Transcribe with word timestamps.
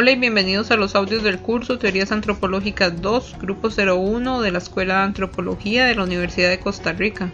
Hola 0.00 0.12
y 0.12 0.16
bienvenidos 0.16 0.70
a 0.70 0.76
los 0.76 0.94
audios 0.94 1.22
del 1.22 1.40
curso 1.40 1.78
Teorías 1.78 2.10
Antropológicas 2.10 3.02
2, 3.02 3.36
Grupo 3.38 3.68
01 3.68 4.40
de 4.40 4.50
la 4.50 4.56
Escuela 4.56 4.94
de 4.94 5.02
Antropología 5.02 5.84
de 5.84 5.94
la 5.94 6.04
Universidad 6.04 6.48
de 6.48 6.58
Costa 6.58 6.94
Rica. 6.94 7.30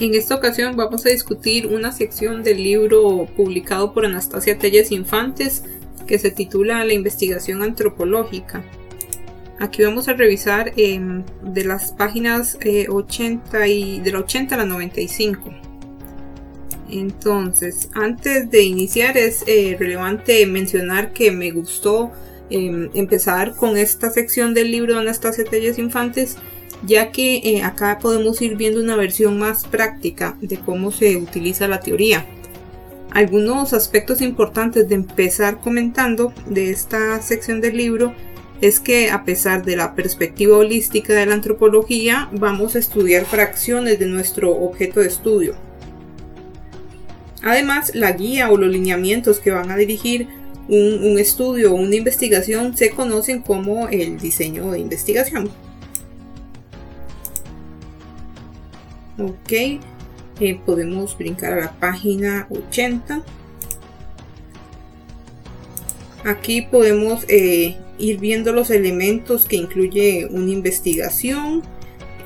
En 0.00 0.14
esta 0.14 0.34
ocasión 0.34 0.76
vamos 0.76 1.06
a 1.06 1.08
discutir 1.08 1.66
una 1.66 1.92
sección 1.92 2.42
del 2.42 2.62
libro 2.62 3.26
publicado 3.38 3.94
por 3.94 4.04
Anastasia 4.04 4.58
Telles 4.58 4.92
Infantes 4.92 5.64
que 6.06 6.18
se 6.18 6.30
titula 6.30 6.84
La 6.84 6.92
investigación 6.92 7.62
antropológica. 7.62 8.62
Aquí 9.60 9.82
vamos 9.82 10.08
a 10.08 10.12
revisar 10.12 10.74
em, 10.76 11.24
de 11.40 11.64
las 11.64 11.92
páginas 11.92 12.58
80 12.86 13.64
eh, 13.64 13.70
y 13.70 14.00
de 14.00 14.12
la 14.12 14.18
80 14.18 14.56
a 14.56 14.58
la 14.58 14.66
95. 14.66 15.71
Entonces, 16.92 17.88
antes 17.94 18.50
de 18.50 18.64
iniciar 18.64 19.16
es 19.16 19.44
eh, 19.46 19.76
relevante 19.78 20.44
mencionar 20.44 21.14
que 21.14 21.32
me 21.32 21.50
gustó 21.50 22.12
em, 22.50 22.90
empezar 22.92 23.56
con 23.56 23.78
esta 23.78 24.10
sección 24.10 24.52
del 24.52 24.70
libro 24.70 24.92
de 24.94 25.00
Anastasia 25.00 25.44
Telles 25.44 25.78
Infantes, 25.78 26.36
ya 26.86 27.10
que 27.10 27.36
eh, 27.36 27.62
acá 27.62 27.98
podemos 27.98 28.42
ir 28.42 28.56
viendo 28.56 28.78
una 28.78 28.96
versión 28.96 29.38
más 29.38 29.64
práctica 29.64 30.36
de 30.42 30.58
cómo 30.58 30.92
se 30.92 31.16
utiliza 31.16 31.66
la 31.66 31.80
teoría. 31.80 32.26
Algunos 33.10 33.72
aspectos 33.72 34.20
importantes 34.20 34.86
de 34.86 34.96
empezar 34.96 35.60
comentando 35.60 36.34
de 36.44 36.70
esta 36.70 37.22
sección 37.22 37.62
del 37.62 37.78
libro 37.78 38.12
es 38.60 38.80
que 38.80 39.10
a 39.10 39.24
pesar 39.24 39.64
de 39.64 39.76
la 39.76 39.94
perspectiva 39.94 40.58
holística 40.58 41.14
de 41.14 41.24
la 41.24 41.34
antropología, 41.34 42.28
vamos 42.32 42.76
a 42.76 42.80
estudiar 42.80 43.24
fracciones 43.24 43.98
de 43.98 44.06
nuestro 44.06 44.50
objeto 44.50 45.00
de 45.00 45.06
estudio 45.06 45.71
Además, 47.42 47.92
la 47.94 48.12
guía 48.12 48.50
o 48.50 48.56
los 48.56 48.70
lineamientos 48.70 49.40
que 49.40 49.50
van 49.50 49.70
a 49.70 49.76
dirigir 49.76 50.28
un, 50.68 51.18
estudio 51.18 51.72
o 51.72 51.74
una 51.74 51.96
investigación 51.96 52.76
se 52.76 52.90
conocen 52.90 53.42
como 53.42 53.88
el 53.88 54.18
diseño 54.18 54.70
de 54.70 54.78
investigación. 54.78 55.50
Ok, 59.18 59.52
eh, 59.52 60.60
podemos 60.64 61.16
brincar 61.18 61.52
a 61.52 61.56
la 61.56 61.72
página 61.72 62.46
80. 62.50 63.22
Aquí 66.24 66.62
podemos 66.62 67.24
eh, 67.28 67.76
ir 67.98 68.18
viendo 68.18 68.52
los 68.52 68.70
elementos 68.70 69.46
que 69.46 69.56
incluye 69.56 70.26
una 70.30 70.50
investigación, 70.50 71.62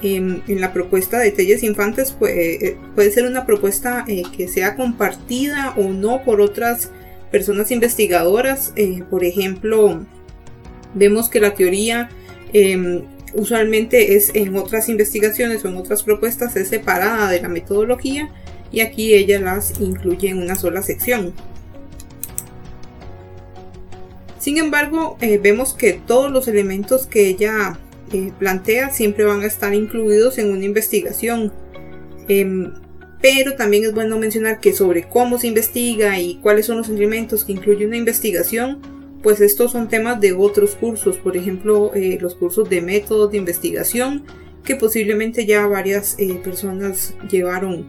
en, 0.02 0.42
la 0.60 0.72
propuesta 0.72 1.18
de 1.18 1.30
Telles 1.30 1.62
Infantes 1.62 2.12
puede, 2.12 2.68
eh, 2.68 2.78
puede 2.94 3.10
ser 3.10 3.26
una 3.26 3.46
propuesta 3.46 4.04
eh, 4.08 4.22
que 4.36 4.48
sea 4.48 4.76
compartida 4.76 5.74
o 5.76 5.88
no 5.88 6.22
por 6.24 6.40
otras 6.40 6.90
personas 7.30 7.70
investigadoras. 7.70 8.72
Eh, 8.76 9.02
por 9.10 9.24
ejemplo, 9.24 10.04
vemos 10.94 11.28
que 11.28 11.40
la 11.40 11.54
teoría 11.54 12.08
em, 12.52 13.02
usualmente 13.34 14.16
es 14.16 14.30
en 14.34 14.56
otras 14.56 14.88
investigaciones 14.88 15.64
o 15.64 15.68
en 15.68 15.76
otras 15.76 16.02
propuestas 16.02 16.56
es 16.56 16.68
separada 16.68 17.30
de 17.30 17.40
la 17.40 17.48
metodología 17.48 18.30
y 18.72 18.80
aquí 18.80 19.14
ella 19.14 19.40
las 19.40 19.80
incluye 19.80 20.28
en 20.28 20.38
una 20.38 20.54
sola 20.54 20.82
sección. 20.82 21.32
Sin 24.38 24.58
embargo, 24.58 25.18
vemos 25.42 25.74
que 25.74 25.94
todos 25.94 26.30
los 26.30 26.46
elementos 26.46 27.08
que 27.08 27.26
ella 27.26 27.80
plantea 28.38 28.90
siempre 28.90 29.24
van 29.24 29.42
a 29.42 29.46
estar 29.46 29.74
incluidos 29.74 30.38
en 30.38 30.50
una 30.50 30.64
investigación. 30.64 31.52
Em, 32.28 32.72
pero 33.20 33.54
también 33.54 33.84
es 33.84 33.94
bueno 33.94 34.18
mencionar 34.18 34.60
que 34.60 34.72
sobre 34.72 35.08
cómo 35.08 35.38
se 35.38 35.48
investiga 35.48 36.18
y 36.20 36.36
cuáles 36.36 36.66
son 36.66 36.78
los 36.78 36.88
elementos 36.88 37.44
que 37.44 37.52
incluye 37.52 37.86
una 37.86 37.96
investigación, 37.96 38.80
pues 39.22 39.40
estos 39.40 39.72
son 39.72 39.88
temas 39.88 40.20
de 40.20 40.32
otros 40.32 40.76
cursos, 40.76 41.16
por 41.16 41.36
ejemplo, 41.36 41.92
eh, 41.94 42.18
los 42.20 42.34
cursos 42.34 42.68
de 42.68 42.80
métodos 42.80 43.32
de 43.32 43.38
investigación 43.38 44.24
que 44.64 44.76
posiblemente 44.76 45.46
ya 45.46 45.66
varias 45.66 46.16
eh, 46.18 46.38
personas 46.42 47.14
llevaron 47.30 47.86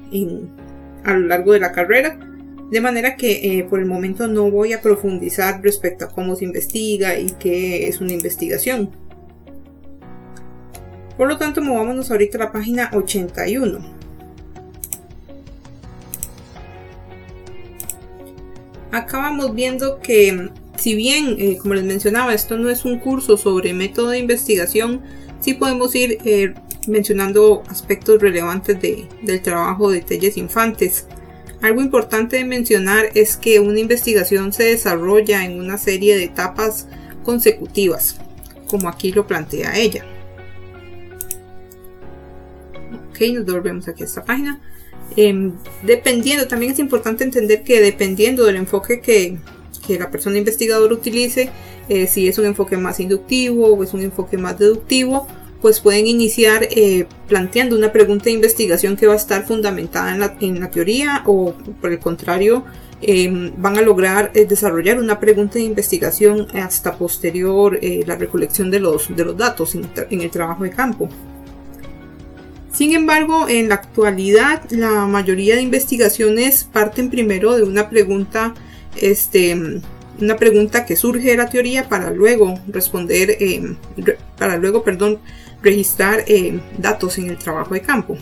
a 1.04 1.14
lo 1.14 1.28
largo 1.28 1.54
de 1.54 1.60
la 1.60 1.72
carrera. 1.72 2.20
De 2.72 2.82
manera 2.82 3.16
que 3.16 3.60
eh, 3.60 3.64
por 3.64 3.80
el 3.80 3.86
momento 3.86 4.28
no 4.28 4.50
voy 4.52 4.74
a 4.74 4.82
profundizar 4.82 5.62
respecto 5.64 6.06
a 6.06 6.10
cómo 6.10 6.36
se 6.36 6.46
investiga 6.46 7.18
y 7.18 7.32
qué 7.40 7.88
es 7.88 8.00
una 8.00 8.14
investigación. 8.14 8.92
Por 11.18 11.28
lo 11.28 11.38
tanto, 11.38 11.64
movámonos 11.64 12.12
ahorita 12.12 12.38
a 12.38 12.42
la 12.42 12.52
página 12.52 12.92
81. 12.94 13.80
Acá 18.92 19.18
vamos 19.18 19.54
viendo 19.56 20.00
que 20.00 20.50
si 20.78 20.94
bien, 20.94 21.36
eh, 21.40 21.58
como 21.58 21.74
les 21.74 21.84
mencionaba, 21.84 22.36
esto 22.36 22.58
no 22.58 22.70
es 22.70 22.86
un 22.86 23.00
curso 23.00 23.36
sobre 23.36 23.74
método 23.74 24.10
de 24.10 24.20
investigación, 24.20 25.02
sí 25.40 25.56
podemos 25.56 25.96
ir 25.96 26.20
eh, 26.24 26.54
mencionando 26.88 27.64
aspectos 27.68 28.22
relevantes 28.22 28.78
del 28.80 29.42
trabajo 29.42 29.92
de 29.92 30.02
Telles 30.02 30.38
Infantes. 30.38 31.08
Algo 31.64 31.82
importante 31.82 32.38
de 32.38 32.46
mencionar 32.46 33.08
es 33.16 33.38
que 33.38 33.60
una 33.60 33.80
investigación 33.80 34.54
se 34.54 34.64
desarrolla 34.64 35.44
en 35.44 35.60
una 35.60 35.80
serie 35.80 36.16
de 36.16 36.26
etapas 36.26 36.88
consecutivas, 37.24 38.18
como 38.68 38.88
aquí 38.88 39.12
lo 39.12 39.26
plantea 39.26 39.78
ella 39.78 40.06
nos 43.34 43.46
devolvemos 43.46 43.88
aquí 43.88 44.04
a 44.04 44.06
esta 44.06 44.24
página. 44.24 44.60
Em, 45.16 45.54
dependiendo, 45.84 46.48
también 46.48 46.74
es 46.74 46.80
importante 46.80 47.24
entender 47.24 47.64
que 47.64 47.82
dependiendo 47.82 48.46
del 48.46 48.58
enfoque 48.58 49.00
que, 49.00 49.38
la 49.98 50.12
persona 50.12 50.38
investigadora 50.38 50.94
utilice, 50.94 51.50
eh, 51.88 52.08
si 52.08 52.28
es 52.28 52.38
un 52.38 52.46
enfoque 52.46 52.76
más 52.76 53.00
inductivo 53.00 53.68
o 53.68 53.84
es 53.86 53.94
un 53.94 54.02
enfoque 54.02 54.38
más 54.38 54.60
deductivo, 54.60 55.28
pues 55.62 55.80
pueden 55.80 56.08
iniciar 56.08 56.68
eh, 56.70 57.06
planteando 57.30 57.74
una 57.74 57.94
pregunta 57.94 58.26
de 58.26 58.32
investigación 58.32 58.98
que 58.98 59.08
va 59.08 59.14
a 59.14 59.16
estar 59.16 59.48
fundamentada 59.48 60.36
en 60.42 60.60
la, 60.60 60.70
teoría 60.70 61.24
o 61.26 61.54
por 61.80 61.94
el 61.94 62.00
contrario 62.00 62.66
em, 63.02 63.54
van 63.56 63.78
a 63.78 63.82
lograr 63.82 64.32
eh, 64.34 64.46
desarrollar 64.46 65.00
una 65.00 65.22
pregunta 65.22 65.54
de 65.54 65.62
investigación 65.62 66.48
hasta 66.54 66.98
posterior 66.98 67.80
la 67.82 68.18
recolección 68.18 68.70
de 68.70 68.82
los, 68.82 69.16
de 69.16 69.24
los 69.24 69.38
datos 69.38 69.74
en 69.74 70.22
el 70.22 70.30
trabajo 70.30 70.66
de 70.66 70.72
campo. 70.72 71.08
Sin 72.72 72.94
embargo, 72.94 73.48
en 73.50 73.70
la 73.70 73.76
actualidad, 73.76 74.70
la 74.70 75.08
mayoría 75.08 75.56
de 75.56 75.62
investigaciones 75.62 76.64
parten 76.72 77.10
primero 77.10 77.56
de 77.56 77.64
una 77.64 77.90
pregunta, 77.90 78.54
este, 78.96 79.82
una 80.20 80.36
pregunta 80.36 80.86
que 80.86 80.96
surge 80.96 81.30
de 81.30 81.38
la 81.38 81.50
teoría 81.50 81.90
para 81.90 82.12
luego 82.12 82.60
responder, 82.68 83.32
eh, 83.40 83.76
para 84.38 84.58
luego, 84.58 84.84
perdón, 84.84 85.20
registrar 85.64 86.24
eh, 86.28 86.60
datos 86.78 87.18
en 87.18 87.30
el 87.30 87.38
trabajo 87.38 87.74
de 87.74 87.82
campo. 87.82 88.18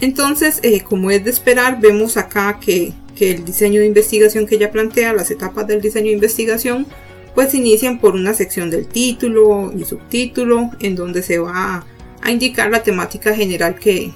Entonces, 0.00 0.60
eh, 0.62 0.82
como 0.82 1.10
es 1.10 1.24
de 1.24 1.30
esperar, 1.30 1.80
vemos 1.80 2.16
acá 2.16 2.60
que, 2.60 2.92
que 3.16 3.30
el 3.32 3.44
diseño 3.44 3.80
de 3.80 3.86
investigación 3.86 4.46
que 4.46 4.56
ella 4.56 4.70
plantea, 4.70 5.14
las 5.14 5.30
etapas 5.30 5.66
del 5.66 5.80
diseño 5.80 6.08
de 6.08 6.12
investigación, 6.12 6.86
pues 7.36 7.52
inician 7.52 7.98
por 7.98 8.14
una 8.14 8.32
sección 8.32 8.70
del 8.70 8.86
título 8.86 9.70
y 9.70 9.84
subtítulo 9.84 10.70
en 10.80 10.96
donde 10.96 11.22
se 11.22 11.38
va 11.38 11.84
a 12.22 12.30
indicar 12.30 12.70
la 12.70 12.82
temática 12.82 13.34
general 13.36 13.78
que, 13.78 14.10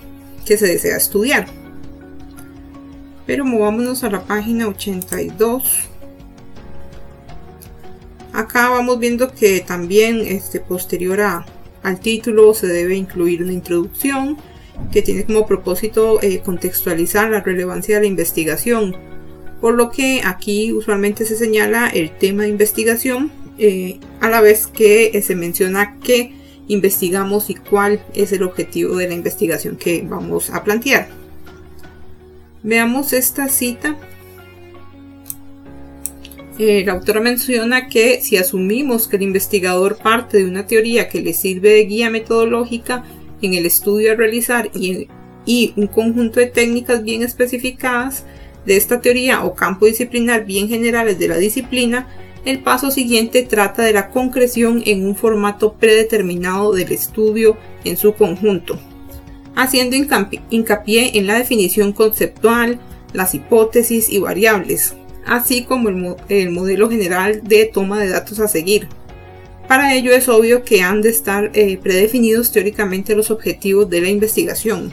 se 0.47 0.67
desea 0.67 0.97
estudiar. 0.97 1.47
Pero 3.27 3.45
movámonos 3.45 4.03
a 4.05 4.11
la 4.11 4.25
página 4.25 4.67
82. 4.67 5.91
Acá 8.33 8.71
vamos 8.71 8.99
viendo 8.99 9.31
que 9.33 9.61
también 9.61 10.23
este, 10.23 10.59
posterior 10.59 11.21
al 11.21 12.01
título 12.01 12.55
se 12.55 12.69
debe 12.69 12.97
incluir 12.97 13.43
una 13.43 13.53
introducción 13.53 14.39
que 14.91 15.03
tiene 15.03 15.27
como 15.27 15.47
propósito 15.47 16.23
eh, 16.23 16.41
contextualizar 16.43 17.31
la 17.31 17.43
relevancia 17.43 17.97
de 17.97 18.01
la 18.01 18.07
investigación 18.09 19.10
por 19.61 19.75
lo 19.75 19.91
que 19.91 20.23
aquí 20.25 20.73
usualmente 20.73 21.25
se 21.25 21.37
señala 21.37 21.89
el 21.89 22.11
tema 22.11 22.45
de 22.45 22.49
investigación 22.49 23.31
eh, 23.59 24.01
a 24.21 24.29
la 24.31 24.41
vez 24.41 24.67
que 24.67 25.11
eh, 25.13 25.23
se 25.23 25.35
menciona 25.35 25.99
qué 26.03 26.33
investigamos 26.69 27.51
y 27.51 27.55
cuál 27.55 28.03
es 28.15 28.33
el 28.33 28.43
objetivo 28.43 28.97
de 28.97 29.09
la 29.09 29.15
investigación 29.15 29.77
que 29.77 30.03
vamos 30.03 30.51
a 30.51 30.65
plantear. 30.65 31.09
Veamos 32.63 33.13
esta 33.13 33.49
cita. 33.49 33.97
La 36.59 36.93
autora 36.93 37.21
menciona 37.23 37.89
que 37.89 38.21
si 38.21 38.37
asumimos 38.37 39.09
que 39.09 39.17
el 39.17 39.23
investigador 39.23 39.97
parte 39.97 40.37
de 40.37 40.45
una 40.45 40.67
teoría 40.67 41.09
que 41.09 41.23
le 41.23 41.33
sirve 41.33 41.71
de 41.71 41.87
guía 41.87 42.11
metodológica 42.11 43.03
en 43.41 43.55
el 43.55 43.65
estudio 43.65 44.13
a 44.13 44.15
realizar 44.15 44.71
y, 44.75 45.09
y 45.47 45.73
un 45.77 45.87
conjunto 45.87 46.39
de 46.39 46.49
técnicas 46.49 47.03
bien 47.03 47.23
especificadas, 47.23 48.27
de 48.67 48.77
esta 48.77 49.01
teoría 49.01 49.45
o 49.45 49.55
campo 49.55 49.87
disciplinar 49.87 50.45
bien 50.45 50.69
generales 50.69 51.19
de 51.19 51.29
la 51.29 51.37
disciplina, 51.37 52.09
el 52.45 52.63
paso 52.63 52.91
siguiente 52.91 53.43
trata 53.43 53.83
de 53.83 53.93
la 53.93 54.11
concreción 54.11 54.83
en 54.87 55.07
un 55.07 55.15
formato 55.15 55.75
predeterminado 55.75 56.73
del 56.73 56.93
estudio 56.93 57.57
en 57.85 57.97
su 57.97 58.15
conjunto, 58.15 58.79
haciendo 59.55 59.97
hincapié 60.51 61.19
en 61.19 61.27
la 61.27 61.39
definición 61.39 61.93
conceptual, 61.93 62.81
las 63.13 63.35
hipótesis 63.35 64.09
y 64.09 64.19
variables, 64.19 64.95
así 65.27 65.65
como 65.65 66.17
el, 66.29 66.51
modelo 66.51 66.89
general 66.89 67.43
de 67.45 67.67
toma 67.67 67.99
de 67.99 68.09
datos 68.09 68.41
a 68.41 68.49
seguir. 68.49 68.89
Para 69.69 69.95
ello 69.95 70.13
es 70.13 70.29
obvio 70.29 70.65
que 70.65 70.83
han 70.83 71.03
de 71.03 71.11
estar 71.11 71.51
eh, 71.55 71.79
predefinidos 71.81 72.51
teóricamente 72.51 73.15
los 73.15 73.31
objetivos 73.31 73.89
de 73.89 74.01
la 74.01 74.09
investigación. 74.09 74.93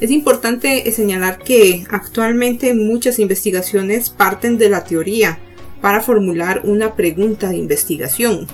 Es 0.00 0.12
importante 0.12 0.90
señalar 0.92 1.38
que 1.38 1.84
actualmente 1.90 2.72
muchas 2.72 3.18
investigaciones 3.18 4.10
parten 4.10 4.56
de 4.56 4.68
la 4.68 4.84
teoría 4.84 5.40
para 5.80 6.00
formular 6.00 6.62
una 6.64 6.94
pregunta 6.94 7.48
de 7.48 7.56
investigación. 7.56 8.46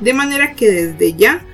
De 0.00 0.14
manera 0.14 0.54
que 0.54 0.70
desde 0.70 1.14
ya 1.14 1.44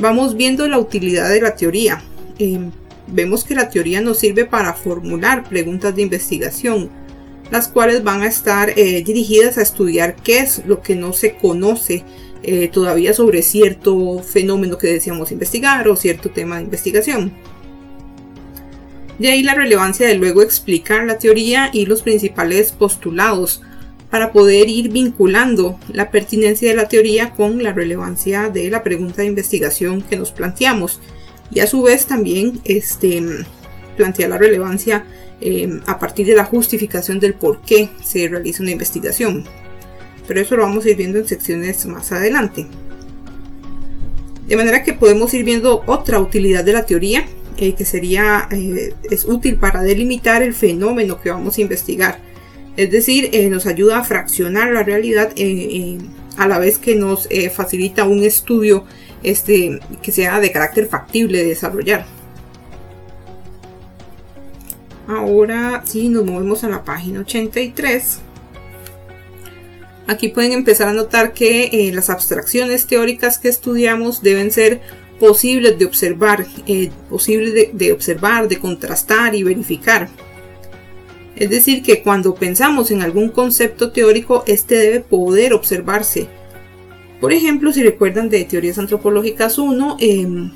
vamos 0.00 0.36
viendo 0.36 0.66
la 0.66 0.78
utilidad 0.78 1.30
de 1.30 1.40
la 1.40 1.54
teoría. 1.54 2.02
Em, 2.40 2.72
vemos 3.06 3.44
que 3.44 3.54
la 3.54 3.68
teoría 3.68 4.00
nos 4.00 4.18
sirve 4.18 4.44
para 4.44 4.74
formular 4.74 5.48
preguntas 5.48 5.94
de 5.94 6.02
investigación, 6.02 6.90
las 7.52 7.68
cuales 7.68 8.02
van 8.02 8.22
a 8.22 8.26
estar 8.26 8.70
eh, 8.70 9.02
dirigidas 9.04 9.56
a 9.58 9.62
estudiar 9.62 10.16
qué 10.16 10.40
es 10.40 10.64
lo 10.66 10.82
que 10.82 10.96
no 10.96 11.12
se 11.12 11.36
conoce 11.36 12.04
eh, 12.42 12.68
todavía 12.72 13.14
sobre 13.14 13.42
cierto 13.42 14.20
fenómeno 14.20 14.78
que 14.78 14.88
deseamos 14.88 15.30
investigar 15.32 15.88
o 15.88 15.94
cierto 15.94 16.30
tema 16.30 16.56
de 16.56 16.64
investigación. 16.64 17.32
De 19.18 19.30
ahí 19.30 19.42
la 19.42 19.54
relevancia 19.54 20.06
de 20.06 20.14
luego 20.14 20.42
explicar 20.42 21.04
la 21.04 21.18
teoría 21.18 21.70
y 21.72 21.86
los 21.86 22.02
principales 22.02 22.72
postulados 22.72 23.62
para 24.10 24.32
poder 24.32 24.68
ir 24.68 24.90
vinculando 24.90 25.78
la 25.92 26.10
pertinencia 26.10 26.68
de 26.68 26.76
la 26.76 26.88
teoría 26.88 27.30
con 27.30 27.62
la 27.62 27.72
relevancia 27.72 28.48
de 28.48 28.70
la 28.70 28.82
pregunta 28.82 29.22
de 29.22 29.28
investigación 29.28 30.02
que 30.02 30.16
nos 30.16 30.30
planteamos 30.30 31.00
y 31.50 31.60
a 31.60 31.66
su 31.66 31.82
vez 31.82 32.06
también 32.06 32.60
este, 32.64 33.22
plantea 33.96 34.28
la 34.28 34.38
relevancia 34.38 35.04
em, 35.40 35.80
a 35.86 35.98
partir 35.98 36.26
de 36.26 36.34
la 36.34 36.44
justificación 36.44 37.20
del 37.20 37.34
por 37.34 37.60
qué 37.62 37.90
se 38.02 38.28
realiza 38.28 38.62
una 38.62 38.72
investigación. 38.72 39.44
Pero 40.26 40.40
eso 40.40 40.56
lo 40.56 40.62
vamos 40.62 40.84
a 40.84 40.90
ir 40.90 40.96
viendo 40.96 41.18
en 41.18 41.26
secciones 41.26 41.84
más 41.86 42.12
adelante. 42.12 42.66
De 44.46 44.56
manera 44.56 44.82
que 44.82 44.94
podemos 44.94 45.32
ir 45.34 45.44
viendo 45.44 45.82
otra 45.86 46.20
utilidad 46.20 46.64
de 46.64 46.72
la 46.72 46.86
teoría, 46.86 47.24
eh, 47.60 47.74
que 47.74 47.84
sería, 47.84 48.48
eh, 48.52 48.94
es 49.10 49.24
útil 49.24 49.56
para 49.56 49.82
delimitar 49.82 50.44
el 50.44 50.54
fenómeno 50.54 51.20
que 51.20 51.30
vamos 51.30 51.58
a 51.58 51.60
investigar. 51.60 52.20
Es 52.76 52.90
decir, 52.92 53.30
eh, 53.32 53.50
nos 53.50 53.66
ayuda 53.66 53.98
a 53.98 54.04
fraccionar 54.04 54.70
la 54.70 54.84
realidad 54.84 55.32
a 56.36 56.46
la 56.46 56.58
vez 56.60 56.78
que 56.78 56.94
nos 56.94 57.28
facilita 57.52 58.04
un 58.04 58.22
estudio 58.22 58.84
este, 59.24 59.80
que 60.00 60.12
sea 60.12 60.38
de 60.38 60.52
carácter 60.52 60.86
factible 60.86 61.38
de 61.38 61.46
desarrollar. 61.46 62.06
Ahora 65.08 65.82
sí, 65.84 66.08
nos 66.08 66.24
movemos 66.24 66.62
a 66.62 66.68
la 66.68 66.84
página 66.84 67.20
83. 67.20 68.20
Aquí 70.06 70.28
pueden 70.28 70.52
empezar 70.52 70.86
a 70.86 70.92
notar 70.92 71.32
que 71.32 71.90
las 71.92 72.08
abstracciones 72.08 72.86
teóricas 72.86 73.40
que 73.40 73.48
estudiamos 73.48 74.22
deben 74.22 74.52
ser 74.52 74.80
posibles 75.18 75.78
de 75.78 75.84
observar, 75.84 76.46
eh, 76.66 76.90
posibles 77.08 77.72
de, 77.72 77.92
observar, 77.92 78.48
de 78.48 78.58
contrastar 78.58 79.34
y 79.34 79.42
verificar. 79.42 80.08
Es 81.36 81.50
decir, 81.50 81.82
que 81.82 82.02
cuando 82.02 82.34
pensamos 82.34 82.90
en 82.90 83.02
algún 83.02 83.28
concepto 83.28 83.92
teórico, 83.92 84.44
este 84.46 84.76
debe 84.76 85.00
poder 85.00 85.52
observarse, 85.52 86.28
por 87.20 87.32
ejemplo, 87.32 87.72
si 87.72 87.82
recuerdan 87.82 88.28
de 88.28 88.44
teorías 88.44 88.78
antropológicas 88.78 89.58
1, 89.58 89.96
em, 90.00 90.52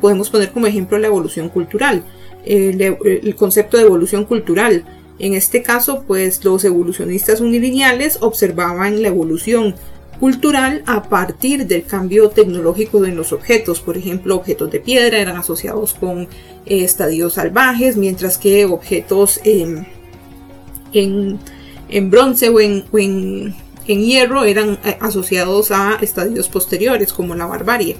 podemos 0.00 0.30
poner 0.30 0.52
como 0.52 0.66
ejemplo 0.66 0.98
la 0.98 1.08
evolución 1.08 1.48
cultural, 1.48 2.04
el, 2.44 3.34
concepto 3.34 3.76
de 3.76 3.82
evolución 3.84 4.24
cultural. 4.24 4.84
En 5.18 5.34
este 5.34 5.62
caso, 5.62 6.04
pues 6.06 6.44
los 6.44 6.64
evolucionistas 6.64 7.40
unilineales 7.40 8.18
observaban 8.20 9.02
la 9.02 9.08
evolución 9.08 9.74
cultural 10.20 10.82
a 10.86 11.02
partir 11.04 11.66
del 11.66 11.84
cambio 11.84 12.30
tecnológico 12.30 13.00
de 13.00 13.12
los 13.12 13.32
objetos. 13.32 13.80
Por 13.80 13.96
ejemplo, 13.96 14.36
objetos 14.36 14.70
de 14.70 14.80
piedra 14.80 15.18
eran 15.18 15.36
asociados 15.36 15.94
con 15.94 16.22
eh, 16.22 16.28
estadios 16.64 17.34
salvajes, 17.34 17.96
mientras 17.96 18.38
que 18.38 18.64
objetos 18.64 19.40
em, 19.44 19.84
en, 20.92 22.10
bronce 22.10 22.48
o 22.48 22.60
en 22.60 23.54
en 23.88 24.04
hierro 24.04 24.44
eran 24.44 24.78
eh, 24.84 24.96
asociados 25.00 25.70
a 25.70 25.98
estadios 26.00 26.48
posteriores 26.48 27.12
como 27.12 27.34
la 27.34 27.46
barbarie. 27.46 27.96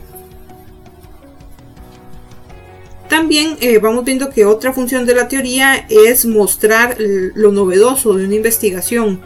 También 3.08 3.56
eh, 3.60 3.78
vamos 3.78 4.04
viendo 4.04 4.30
que 4.30 4.44
otra 4.44 4.72
función 4.72 5.06
de 5.06 5.14
la 5.14 5.28
teoría 5.28 5.86
es 5.88 6.26
mostrar 6.26 6.96
lo 6.98 7.52
novedoso 7.52 8.14
de 8.14 8.24
una 8.24 8.34
investigación. 8.34 9.20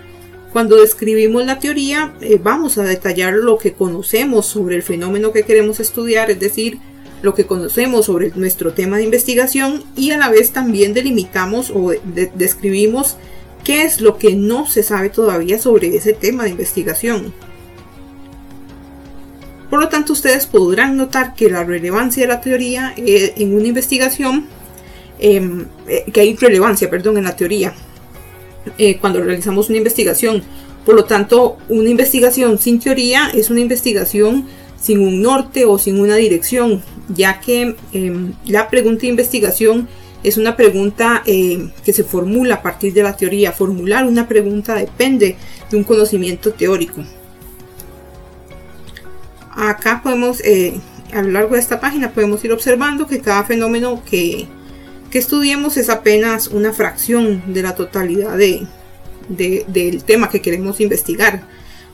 Cuando 0.52 0.80
describimos 0.80 1.46
la 1.46 1.60
teoría 1.60 2.12
eh, 2.20 2.40
vamos 2.42 2.76
a 2.78 2.82
detallar 2.82 3.34
lo 3.34 3.56
que 3.56 3.72
conocemos 3.72 4.46
sobre 4.46 4.76
el 4.76 4.82
fenómeno 4.82 5.32
que 5.32 5.44
queremos 5.44 5.78
estudiar, 5.78 6.30
es 6.30 6.40
decir, 6.40 6.78
lo 7.22 7.34
que 7.34 7.46
conocemos 7.46 8.06
sobre 8.06 8.32
nuestro 8.34 8.72
tema 8.72 8.96
de 8.96 9.04
investigación 9.04 9.84
y 9.96 10.10
a 10.10 10.18
la 10.18 10.28
vez 10.28 10.52
también 10.52 10.94
delimitamos 10.94 11.70
o 11.70 11.92
describimos 12.34 13.16
qué 13.62 13.82
es 13.82 14.00
lo 14.00 14.18
que 14.18 14.34
no 14.34 14.66
se 14.66 14.82
sabe 14.82 15.10
todavía 15.10 15.58
sobre 15.58 15.94
ese 15.96 16.14
tema 16.14 16.44
de 16.44 16.50
investigación. 16.50 17.32
Por 19.68 19.80
lo 19.80 19.88
tanto, 19.88 20.14
ustedes 20.14 20.46
podrán 20.46 20.96
notar 20.96 21.34
que 21.34 21.48
la 21.48 21.62
relevancia 21.62 22.24
de 22.24 22.28
la 22.28 22.40
teoría 22.40 22.92
eh, 22.96 23.34
en 23.36 23.54
una 23.54 23.68
investigación, 23.68 24.46
em, 25.20 25.66
eh, 25.86 26.06
que 26.12 26.22
hay 26.22 26.34
relevancia, 26.34 26.90
perdón, 26.90 27.18
en 27.18 27.24
la 27.24 27.36
teoría, 27.36 27.72
eh, 28.78 28.98
cuando 28.98 29.22
realizamos 29.22 29.68
una 29.68 29.78
investigación. 29.78 30.42
Por 30.84 30.94
lo 30.94 31.04
tanto, 31.04 31.58
una 31.68 31.90
investigación 31.90 32.58
sin 32.58 32.80
teoría 32.80 33.30
es 33.34 33.50
una 33.50 33.60
investigación 33.60 34.46
sin 34.80 35.00
un 35.00 35.20
norte 35.20 35.66
o 35.66 35.78
sin 35.78 36.00
una 36.00 36.16
dirección, 36.16 36.82
ya 37.08 37.38
que 37.40 37.76
em, 37.92 38.32
la 38.46 38.70
pregunta 38.70 39.02
de 39.02 39.08
investigación 39.08 39.88
es 40.22 40.36
una 40.36 40.56
pregunta 40.56 41.22
eh, 41.26 41.70
que 41.84 41.92
se 41.92 42.04
formula 42.04 42.56
a 42.56 42.62
partir 42.62 42.92
de 42.92 43.02
la 43.02 43.16
teoría. 43.16 43.52
Formular 43.52 44.06
una 44.06 44.28
pregunta 44.28 44.74
depende 44.74 45.36
de 45.70 45.76
un 45.76 45.84
conocimiento 45.84 46.52
teórico. 46.52 47.02
Acá 49.52 50.00
podemos, 50.02 50.40
eh, 50.44 50.74
a 51.12 51.22
lo 51.22 51.30
largo 51.30 51.54
de 51.54 51.60
esta 51.60 51.80
página, 51.80 52.12
podemos 52.12 52.44
ir 52.44 52.52
observando 52.52 53.06
que 53.06 53.20
cada 53.20 53.44
fenómeno 53.44 54.02
que, 54.08 54.46
estudiemos 55.18 55.76
es 55.76 55.88
apenas 55.88 56.48
una 56.48 56.72
fracción 56.72 57.52
de 57.52 57.62
la 57.62 57.74
totalidad 57.74 58.36
de, 58.36 58.66
del 59.28 60.04
tema 60.04 60.30
que 60.30 60.40
queremos 60.40 60.80
investigar. 60.80 61.42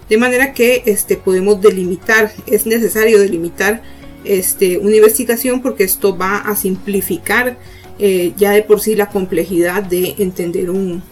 De 0.09 0.19
manera 0.19 0.53
que 0.53 0.83
este, 0.87 1.17
podemos 1.17 1.61
delimitar, 1.61 2.33
es 2.47 2.67
necesario 2.67 3.19
delimitar 3.19 3.83
este, 4.25 4.79
una 4.79 4.97
investigación 4.97 5.63
porque 5.63 5.85
esto 5.85 6.17
va 6.17 6.39
a 6.39 6.55
simplificar 6.57 7.59
eh, 7.99 8.33
ya 8.37 8.53
de 8.53 8.63
por 8.63 8.81
sí 8.81 8.95
la 8.95 9.09
complejidad 9.09 9.83
de 9.83 10.15
entender 10.19 10.71
un, 10.71 11.03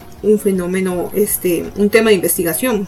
fenómeno, 0.41 1.11
este, 1.13 1.65
un 1.75 1.89
tema 1.89 2.09
de 2.09 2.15
investigación. 2.15 2.87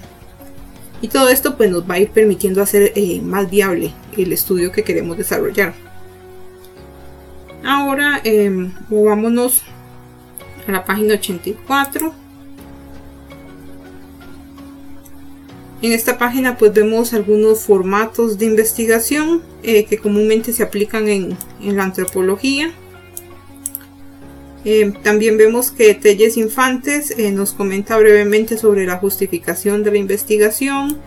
Y 1.02 1.10
todo 1.10 1.30
esto 1.30 1.58
pues 1.58 1.70
nos 1.70 1.90
va 1.90 1.96
a 1.96 2.00
ir 2.00 2.10
permitiendo 2.10 2.62
hacer 2.62 2.94
eh, 2.96 3.22
más 3.22 3.50
viable 3.50 3.94
el 4.18 4.34
estudio 4.34 4.72
que 4.72 4.84
queremos 4.84 5.18
desarrollar. 5.18 5.87
Ahora 7.64 8.22
eh, 8.24 8.72
movámonos 8.90 9.64
a 10.68 10.72
la 10.72 10.86
página 10.86 11.16
84. 11.16 12.14
En 15.82 15.92
esta 15.92 16.18
página 16.18 16.58
pues 16.58 16.74
vemos 16.74 17.14
algunos 17.14 17.62
formatos 17.62 18.40
de 18.40 18.46
investigación 18.46 19.44
eh, 19.62 19.86
que 19.86 20.00
comúnmente 20.00 20.52
se 20.52 20.64
aplican 20.64 21.08
en, 21.08 21.38
la 21.62 21.84
antropología. 21.84 22.72
Eh, 24.66 24.92
también 25.04 25.38
vemos 25.38 25.70
que 25.70 25.94
Telles 25.94 26.36
Infantes 26.36 27.12
eh, 27.12 27.32
nos 27.32 27.54
comenta 27.54 27.96
brevemente 27.98 28.58
sobre 28.58 28.86
la 28.86 28.98
justificación 28.98 29.84
de 29.84 29.92
la 29.92 29.98
investigación, 29.98 30.98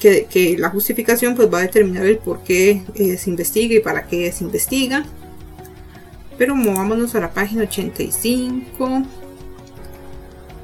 que, 0.00 0.56
la 0.58 0.70
justificación 0.70 1.34
pues, 1.34 1.52
va 1.52 1.58
a 1.58 1.62
determinar 1.62 2.06
el 2.06 2.18
por 2.18 2.42
qué 2.42 2.82
eh, 2.94 3.16
se 3.16 3.30
investiga 3.30 3.74
y 3.74 3.80
para 3.80 4.06
qué 4.06 4.30
se 4.32 4.44
investiga. 4.44 5.04
Pero 6.38 6.54
movámonos 6.54 7.14
a 7.14 7.20
la 7.20 7.32
página 7.32 7.62
85. 7.62 9.02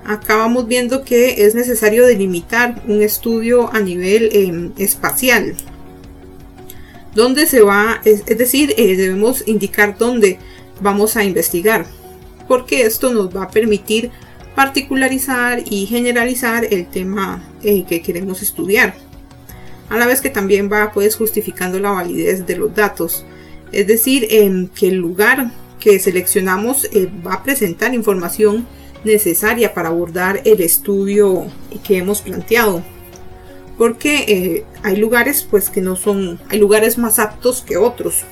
Acá 0.04 0.36
vamos 0.36 0.66
viendo 0.66 1.04
que 1.04 1.46
es 1.46 1.54
necesario 1.54 2.06
delimitar 2.06 2.82
un 2.88 3.02
estudio 3.02 3.72
a 3.72 3.80
nivel 3.80 4.30
em, 4.32 4.72
espacial. 4.76 5.54
Donde 7.14 7.46
se 7.46 7.60
va, 7.60 8.00
es 8.04 8.24
decir, 8.26 8.74
debemos 8.74 9.46
indicar 9.46 9.98
dónde 9.98 10.38
vamos 10.80 11.16
a 11.16 11.24
investigar, 11.24 11.86
porque 12.48 12.82
esto 12.86 13.12
nos 13.12 13.34
va 13.34 13.44
a 13.44 13.50
permitir 13.50 14.10
particularizar 14.54 15.62
y 15.70 15.86
generalizar 15.86 16.66
el 16.70 16.86
tema 16.86 17.42
eh, 17.62 17.84
que 17.84 18.02
queremos 18.02 18.42
estudiar. 18.42 18.94
A 19.92 19.98
la 19.98 20.06
vez 20.06 20.22
que 20.22 20.30
también 20.30 20.72
va 20.72 20.90
pues 20.90 21.16
justificando 21.16 21.78
la 21.78 21.90
validez 21.90 22.46
de 22.46 22.56
los 22.56 22.74
datos, 22.74 23.26
es 23.72 23.86
decir, 23.86 24.26
en 24.30 24.68
que 24.68 24.88
el 24.88 24.96
lugar 24.96 25.50
que 25.78 25.98
seleccionamos 25.98 26.86
eh, 26.94 27.10
va 27.26 27.34
a 27.34 27.42
presentar 27.42 27.92
información 27.92 28.66
necesaria 29.04 29.74
para 29.74 29.90
abordar 29.90 30.40
el 30.46 30.62
estudio 30.62 31.44
que 31.86 31.98
hemos 31.98 32.22
planteado. 32.22 32.82
Porque 33.76 34.24
eh, 34.28 34.64
hay 34.82 34.96
lugares 34.96 35.46
pues 35.50 35.68
que 35.68 35.82
no 35.82 35.94
son, 35.94 36.40
hay 36.48 36.58
lugares 36.58 36.96
más 36.96 37.18
aptos 37.18 37.60
que 37.60 37.76
otros. 37.76 38.22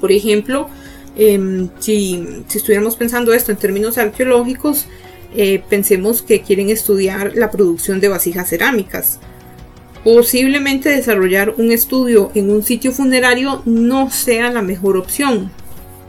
Por 0.00 0.10
ejemplo, 0.10 0.70
em, 1.18 1.68
si, 1.80 2.44
estuviéramos 2.54 2.96
pensando 2.96 3.34
esto 3.34 3.52
en 3.52 3.58
términos 3.58 3.98
arqueológicos, 3.98 4.86
eh, 5.34 5.62
pensemos 5.68 6.22
que 6.22 6.40
quieren 6.40 6.70
estudiar 6.70 7.32
la 7.34 7.50
producción 7.50 8.00
de 8.00 8.08
vasijas 8.08 8.48
cerámicas. 8.48 9.20
Posiblemente 10.06 10.90
desarrollar 10.90 11.54
un 11.56 11.72
estudio 11.72 12.30
en 12.36 12.52
un 12.52 12.62
sitio 12.62 12.92
funerario 12.92 13.62
no 13.64 14.08
sea 14.08 14.52
la 14.52 14.62
mejor 14.62 14.96
opción. 14.96 15.50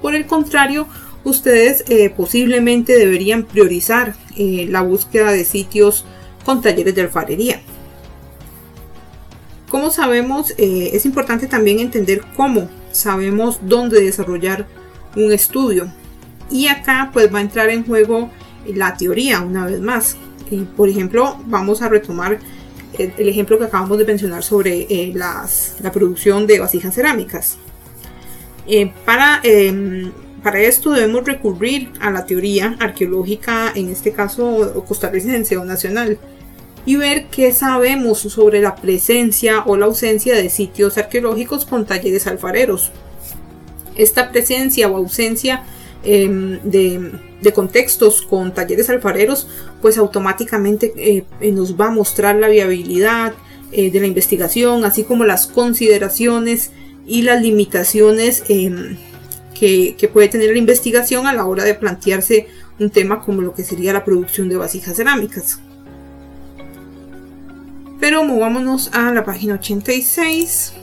Por 0.04 0.14
el 0.14 0.28
contrario, 0.28 0.86
ustedes 1.24 1.84
eh, 1.90 2.12
posiblemente 2.16 2.96
deberían 2.96 3.42
priorizar 3.44 4.14
eh, 4.36 4.68
la 4.70 4.84
búsqueda 4.84 5.32
de 5.32 5.44
sitios 5.44 6.06
con 6.46 6.62
talleres 6.62 6.94
de 6.94 7.02
alfarería. 7.02 7.60
Como 9.68 9.90
sabemos, 9.90 10.54
es 10.60 11.04
importante 11.08 11.48
también 11.48 11.80
entender 11.80 12.22
cómo 12.36 12.70
sabemos 12.92 13.58
dónde 13.64 14.00
desarrollar 14.00 14.68
un 15.16 15.32
estudio. 15.32 15.92
Y 16.52 16.68
acá 16.68 17.10
pues 17.12 17.34
va 17.34 17.40
a 17.40 17.42
entrar 17.42 17.70
en 17.70 17.84
juego 17.84 18.30
la 18.68 18.96
teoría 18.96 19.42
una 19.42 19.66
vez 19.66 19.80
más. 19.80 20.18
por 20.76 20.88
ejemplo, 20.88 21.40
vamos 21.48 21.82
a 21.82 21.90
retomar 21.90 22.38
el, 22.98 23.30
ejemplo 23.30 23.58
que 23.58 23.66
acabamos 23.66 23.98
de 23.98 24.06
mencionar 24.06 24.44
sobre 24.44 24.88
eh, 24.90 25.14
la 25.14 25.92
producción 25.92 26.48
de 26.48 26.60
vasijas 26.60 26.96
cerámicas. 26.96 27.58
Eh, 28.68 28.92
para, 29.06 29.40
em, 29.44 30.12
para 30.44 30.60
esto 30.62 30.92
debemos 30.92 31.26
recurrir 31.26 31.92
a 32.00 32.12
la 32.12 32.26
teoría 32.26 32.76
arqueológica, 32.80 33.72
en 33.76 33.90
este 33.90 34.12
caso 34.12 34.84
costarricense 34.88 35.58
o 35.58 35.66
nacional, 35.66 36.18
y 36.86 36.96
ver 36.96 37.26
qué 37.26 37.52
sabemos 37.52 38.20
sobre 38.20 38.62
la 38.62 38.76
presencia 38.76 39.64
o 39.66 39.78
la 39.78 39.86
ausencia 39.86 40.36
de 40.36 40.50
sitios 40.50 40.98
arqueológicos 40.98 41.66
con 41.66 41.86
talleres 41.86 42.28
alfareros. 42.28 42.92
Esta 43.96 44.32
presencia 44.32 44.88
o 44.88 44.96
ausencia 44.98 45.64
Em, 46.04 46.60
de, 47.42 47.54
contextos 47.54 48.22
con 48.22 48.54
talleres 48.54 48.90
alfareros, 48.90 49.48
pues 49.82 49.98
automáticamente 49.98 50.94
eh, 50.98 51.26
eh, 51.40 51.52
nos 51.52 51.80
va 51.80 51.88
a 51.88 51.92
mostrar 51.92 52.36
la 52.36 52.48
viabilidad 52.48 53.34
eh, 53.72 53.92
de 53.92 54.00
la 54.00 54.08
investigación, 54.08 54.86
así 54.86 55.04
como 55.04 55.26
las 55.26 55.48
consideraciones 55.48 56.72
y 57.06 57.22
las 57.24 57.42
limitaciones 57.42 58.44
em, 58.50 58.98
que, 59.58 59.96
que, 59.98 60.08
puede 60.08 60.28
tener 60.28 60.52
la 60.52 60.58
investigación 60.58 61.28
a 61.28 61.34
la 61.34 61.46
hora 61.46 61.64
de 61.64 61.74
plantearse 61.74 62.48
un 62.80 62.90
tema 62.90 63.22
como 63.22 63.42
lo 63.42 63.54
que 63.54 63.64
sería 63.64 63.94
la 63.94 64.06
producción 64.06 64.50
de 64.50 64.58
vasijas 64.58 64.98
cerámicas. 64.98 65.60
Pero 68.00 68.24
movámonos 68.24 68.92
a 68.94 69.12
la 69.12 69.26
página 69.26 69.56
86. 69.56 70.74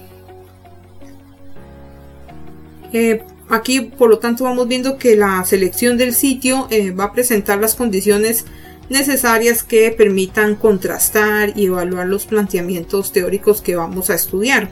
Aquí, 3.49 3.81
por 3.81 4.09
lo 4.09 4.19
tanto, 4.19 4.45
vamos 4.45 4.69
viendo 4.69 4.97
que 4.97 5.17
la 5.17 5.45
selección 5.45 5.99
del 5.99 6.15
sitio 6.15 6.67
eh, 6.71 6.93
va 6.93 7.05
a 7.05 7.13
presentar 7.13 7.61
las 7.61 7.75
condiciones 7.75 8.47
necesarias 8.89 9.63
que 9.63 9.91
permitan 9.91 10.55
contrastar 10.57 11.53
y 11.57 11.67
evaluar 11.67 12.07
los 12.07 12.27
planteamientos 12.27 13.13
teóricos 13.13 13.61
que 13.61 13.77
vamos 13.77 14.09
a 14.11 14.15
estudiar. 14.15 14.71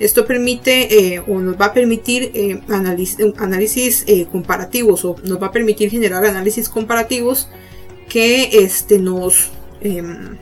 Esto 0.00 0.26
permite 0.26 1.14
eh, 1.14 1.22
o 1.26 1.40
nos 1.40 1.60
va 1.60 1.66
a 1.66 1.72
permitir 1.72 2.30
eh, 2.34 2.60
análisis, 2.68 4.04
comparativos 4.30 5.04
o 5.04 5.16
nos 5.24 5.42
va 5.42 5.48
a 5.48 5.52
permitir 5.52 5.90
generar 5.90 6.24
análisis 6.24 6.68
comparativos 6.68 7.48
que 8.08 8.64
este, 8.64 8.98
nos 8.98 9.50
em, 9.80 10.36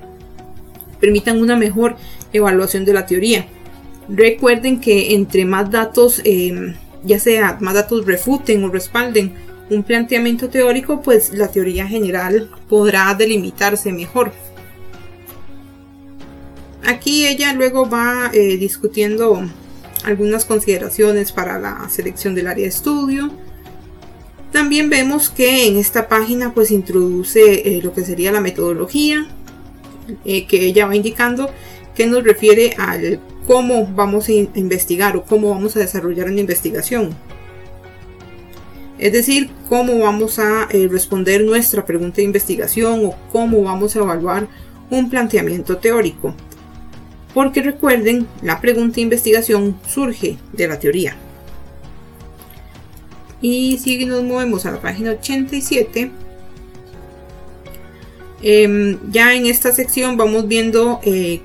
permitan 1.00 1.40
una 1.40 1.56
mejor 1.56 1.96
evaluación 2.32 2.84
de 2.84 2.92
la 2.92 3.06
teoría. 3.06 3.46
Recuerden 4.08 4.80
que 4.80 5.14
entre 5.14 5.46
más 5.46 5.70
datos 5.70 6.20
em, 6.24 6.74
ya 7.04 7.18
sea 7.18 7.58
más 7.60 7.74
datos 7.74 8.06
refuten 8.06 8.64
o 8.64 8.68
respalden 8.68 9.34
un 9.70 9.82
planteamiento 9.82 10.48
teórico, 10.48 11.02
pues 11.02 11.32
la 11.32 11.48
teoría 11.48 11.86
general 11.86 12.50
podrá 12.68 13.14
delimitarse 13.14 13.92
mejor. 13.92 14.32
Aquí 16.84 17.26
ella 17.26 17.52
luego 17.52 17.88
va 17.88 18.30
eh, 18.32 18.56
discutiendo 18.58 19.42
algunas 20.04 20.44
consideraciones 20.44 21.32
para 21.32 21.58
la 21.58 21.88
selección 21.88 22.34
del 22.34 22.46
área 22.46 22.62
de 22.62 22.68
estudio. 22.68 23.32
También 24.52 24.88
vemos 24.88 25.28
que 25.28 25.66
en 25.66 25.78
esta 25.78 26.06
página 26.08 26.54
pues 26.54 26.70
introduce 26.70 27.40
eh, 27.68 27.80
lo 27.82 27.92
que 27.92 28.04
sería 28.04 28.30
la 28.30 28.40
metodología, 28.40 29.26
eh, 30.24 30.46
que 30.46 30.64
ella 30.64 30.86
va 30.86 30.94
indicando 30.94 31.50
que 31.96 32.06
nos 32.06 32.22
refiere 32.22 32.74
al 32.78 33.18
cómo 33.46 33.86
vamos 33.86 34.28
a 34.28 34.32
investigar 34.32 35.16
o 35.16 35.24
cómo 35.24 35.50
vamos 35.50 35.76
a 35.76 35.80
desarrollar 35.80 36.28
una 36.28 36.40
investigación. 36.40 37.14
Es 38.98 39.12
decir, 39.12 39.50
cómo 39.68 39.98
vamos 39.98 40.38
a 40.38 40.68
eh, 40.70 40.88
responder 40.90 41.44
nuestra 41.44 41.84
pregunta 41.84 42.16
de 42.16 42.22
investigación 42.24 43.04
o 43.04 43.14
cómo 43.30 43.62
vamos 43.62 43.94
a 43.94 44.00
evaluar 44.00 44.48
un 44.90 45.10
planteamiento 45.10 45.76
teórico. 45.76 46.34
Porque 47.34 47.62
recuerden, 47.62 48.26
la 48.42 48.60
pregunta 48.60 48.96
de 48.96 49.02
investigación 49.02 49.78
surge 49.86 50.38
de 50.52 50.68
la 50.68 50.78
teoría. 50.78 51.16
Y 53.42 53.78
si 53.78 54.06
nos 54.06 54.22
movemos 54.22 54.64
a 54.64 54.70
la 54.70 54.80
página 54.80 55.10
87, 55.10 56.10
em, 58.42 58.98
ya 59.10 59.34
en 59.34 59.44
esta 59.44 59.72
sección 59.72 60.16
vamos 60.16 60.48
viendo 60.48 61.00
eh, 61.02 61.42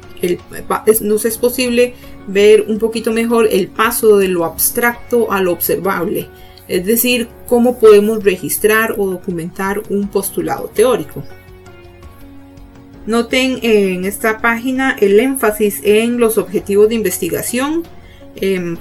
nos 1.01 1.25
es 1.25 1.37
posible 1.37 1.93
ver 2.27 2.65
un 2.67 2.79
poquito 2.79 3.11
mejor 3.11 3.47
el 3.51 3.67
paso 3.67 4.17
de 4.17 4.27
lo 4.27 4.45
abstracto 4.45 5.31
a 5.31 5.41
lo 5.41 5.51
observable, 5.51 6.27
es 6.67 6.85
decir, 6.85 7.27
cómo 7.47 7.79
podemos 7.79 8.23
registrar 8.23 8.95
o 8.97 9.09
documentar 9.09 9.81
un 9.89 10.07
postulado 10.07 10.69
teórico. 10.73 11.23
Noten 13.05 13.59
en 13.63 14.05
esta 14.05 14.39
página 14.39 14.95
el 14.99 15.19
énfasis 15.19 15.81
en 15.83 16.19
los 16.19 16.37
objetivos 16.37 16.89
de 16.89 16.95
investigación, 16.95 17.83
em, 18.35 18.77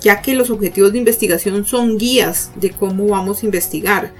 ya 0.00 0.22
que 0.22 0.34
los 0.34 0.50
objetivos 0.50 0.92
de 0.92 0.98
investigación 0.98 1.64
son 1.64 1.96
guías 1.96 2.50
de 2.56 2.70
cómo 2.70 3.06
vamos 3.06 3.42
a 3.42 3.46
investigar. 3.46 4.12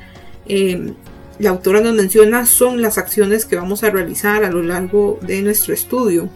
Em, 0.46 0.94
la 1.40 1.50
autora 1.50 1.80
nos 1.80 1.94
menciona 1.94 2.46
son 2.46 2.80
las 2.80 2.96
acciones 2.96 3.44
que 3.44 3.56
vamos 3.56 3.82
a 3.82 3.90
realizar 3.90 4.44
a 4.44 4.50
lo 4.50 4.62
largo 4.62 5.18
de 5.22 5.42
nuestro 5.42 5.74
estudio. 5.74 6.28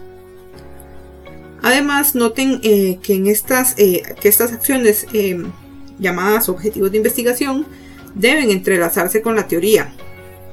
Además, 1.65 2.13
noten 2.13 2.59
eh, 2.61 2.99
que, 3.01 3.15
en 3.15 3.25
estas, 3.25 3.73
eh, 3.79 4.03
que 4.21 4.29
estas 4.29 4.53
acciones 4.53 5.07
em, 5.13 5.51
llamadas 5.97 6.47
objetivos 6.47 6.91
de 6.91 6.97
investigación 6.97 7.65
deben 8.13 8.51
entrelazarse 8.51 9.23
con 9.23 9.35
la 9.35 9.47
teoría. 9.47 9.91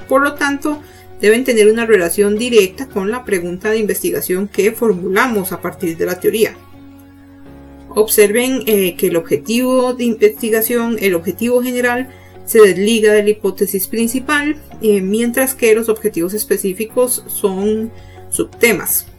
Por 0.09 0.23
lo 0.23 0.37
tanto, 0.37 0.81
deben 1.21 1.45
tener 1.45 1.71
una 1.71 1.85
relación 1.85 2.39
directa 2.39 2.89
con 2.89 3.11
la 3.11 3.27
pregunta 3.27 3.71
de 3.71 3.77
investigación 3.77 4.49
que 4.49 4.73
formulamos 4.73 5.53
a 5.53 5.61
partir 5.61 5.99
de 5.99 6.07
la 6.07 6.19
teoría. 6.19 6.57
Observen 7.91 8.63
eh, 8.65 8.97
que 8.97 9.09
el 9.09 9.17
objetivo 9.17 9.93
de 9.93 10.05
investigación, 10.05 10.97
el 10.99 11.15
objetivo 11.15 11.63
general, 11.63 12.09
se 12.47 12.59
desliga 12.59 13.13
de 13.13 13.23
la 13.23 13.31
hipótesis 13.31 13.87
principal, 13.87 14.57
mientras 14.81 15.55
que 15.55 15.75
los 15.75 15.91
objetivos 15.91 16.33
específicos 16.33 17.23
son 17.29 17.93
subtemas. 18.31 19.12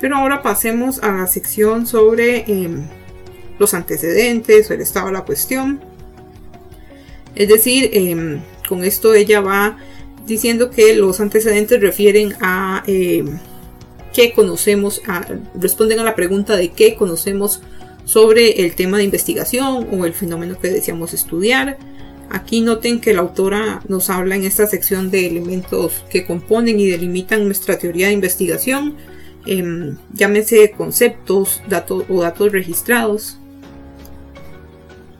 Pero 0.00 0.16
ahora 0.16 0.42
pasemos 0.42 1.02
a 1.02 1.12
la 1.12 1.26
sección 1.26 1.86
sobre 1.86 2.44
em, 2.50 2.86
los 3.58 3.74
antecedentes 3.74 4.70
o 4.70 4.74
el 4.74 4.80
estado 4.80 5.06
de 5.06 5.12
la 5.12 5.24
cuestión. 5.24 5.80
Es 7.34 7.48
decir, 7.48 7.90
em, 7.92 8.40
con 8.68 8.84
esto 8.84 9.14
ella 9.14 9.40
va 9.40 9.78
diciendo 10.26 10.70
que 10.70 10.94
los 10.96 11.20
antecedentes 11.20 11.80
refieren 11.80 12.34
a 12.40 12.82
em, 12.86 13.38
qué 14.12 14.32
conocemos, 14.32 15.02
responden 15.54 15.98
a 15.98 16.04
la 16.04 16.14
pregunta 16.14 16.56
de 16.56 16.70
qué 16.70 16.94
conocemos 16.94 17.60
sobre 18.04 18.64
el 18.64 18.74
tema 18.74 18.98
de 18.98 19.04
investigación 19.04 19.88
o 19.90 20.04
el 20.04 20.14
fenómeno 20.14 20.58
que 20.58 20.68
deseamos 20.68 21.12
estudiar. 21.14 21.78
Aquí 22.30 22.60
noten 22.60 23.00
que 23.00 23.12
la 23.12 23.20
autora 23.20 23.82
nos 23.88 24.10
habla 24.10 24.36
en 24.36 24.44
esta 24.44 24.66
sección 24.66 25.10
de 25.10 25.26
elementos 25.26 26.04
que 26.10 26.24
componen 26.24 26.80
y 26.80 26.86
delimitan 26.86 27.44
nuestra 27.44 27.78
teoría 27.78 28.08
de 28.08 28.12
investigación 28.14 28.94
Em, 29.46 29.96
llámese 30.14 30.70
conceptos 30.70 31.60
datos 31.68 32.04
o 32.08 32.22
datos 32.22 32.50
registrados. 32.50 33.38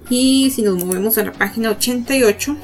Y 0.08 0.50
si 0.50 0.62
nos 0.62 0.82
movemos 0.82 1.18
a 1.18 1.24
la 1.24 1.32
página 1.32 1.70
88, 1.70 2.56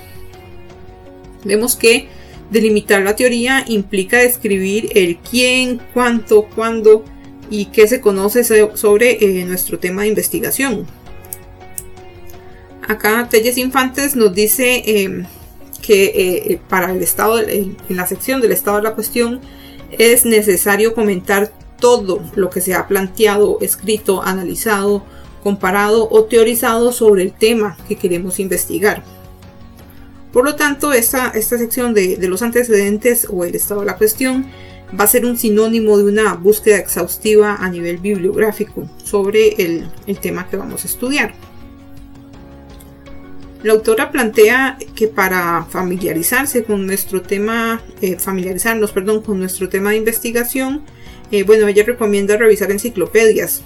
vemos 1.45 1.77
que 1.77 2.09
delimitar 2.51 3.03
la 3.03 3.15
teoría 3.15 3.65
implica 3.69 4.19
describir 4.19 4.91
el 4.95 5.19
quién, 5.19 5.81
cuánto, 5.95 6.49
cuándo 6.55 7.05
y 7.51 7.67
qué 7.67 7.87
se 7.87 8.01
conoce 8.01 8.45
sobre 8.45 9.19
eh, 9.25 9.45
nuestro 9.45 9.79
tema 9.79 10.03
de 10.03 10.09
investigación. 10.09 10.87
Acá 12.87 13.29
Telles 13.31 13.59
Infantes 13.59 14.17
nos 14.17 14.35
dice 14.35 14.83
em, 14.87 15.27
que 15.83 16.05
eh, 16.15 16.61
para 16.69 16.91
el 16.93 17.03
estado, 17.03 17.41
en 17.41 17.77
la 17.89 18.07
sección 18.07 18.41
del 18.41 18.53
estado 18.53 18.79
de 18.79 18.83
la 18.83 18.95
cuestión, 18.95 19.41
es 19.99 20.25
necesario 20.25 20.95
comentar 20.95 21.53
todo 21.79 22.23
lo 22.35 22.51
que 22.51 22.61
se 22.61 22.75
ha 22.75 22.87
planteado, 22.87 23.59
escrito, 23.61 24.23
analizado, 24.23 25.03
comparado 25.43 26.09
o 26.11 26.25
teorizado 26.25 26.93
sobre 26.93 27.23
el 27.23 27.33
tema 27.33 27.77
que 27.89 27.97
queremos 27.97 28.39
investigar. 28.39 29.03
Por 30.33 30.45
lo 30.45 30.55
tanto, 30.55 30.93
esta, 30.93 31.31
esta 31.31 31.59
sección 31.59 31.93
de, 31.93 32.17
los 32.29 32.43
antecedentes 32.43 33.27
o 33.29 33.45
el 33.45 33.55
estado 33.55 33.81
de 33.81 33.87
la 33.87 33.97
cuestión 33.97 34.47
va 34.99 35.05
a 35.05 35.09
ser 35.09 35.25
un 35.25 35.37
sinónimo 35.37 35.99
de 35.99 36.05
una 36.05 36.35
búsqueda 36.35 36.79
exhaustiva 36.79 37.57
a 37.57 37.69
nivel 37.69 37.99
bibliográfico 37.99 38.89
sobre 39.03 39.55
el, 39.59 39.89
tema 40.21 40.49
que 40.49 40.57
vamos 40.57 40.85
a 40.85 40.89
estudiar. 40.89 41.35
La 43.63 43.75
autora 43.75 44.11
plantea 44.11 44.79
que 44.95 45.07
para 45.09 45.67
familiarizarse 45.69 46.65
con 46.65 46.87
nuestro 46.87 47.21
tema, 47.21 47.83
eh, 48.01 48.17
familiarizarnos, 48.19 48.93
perdón, 48.93 49.23
con 49.23 49.39
nuestro 49.39 49.69
tema 49.69 49.91
de 49.91 49.97
investigación, 49.97 50.83
eh, 51.31 51.43
bueno, 51.43 51.69
ella 51.69 51.85
recomienda 51.85 52.37
revisar 52.39 52.71
enciclopedias. 52.71 53.63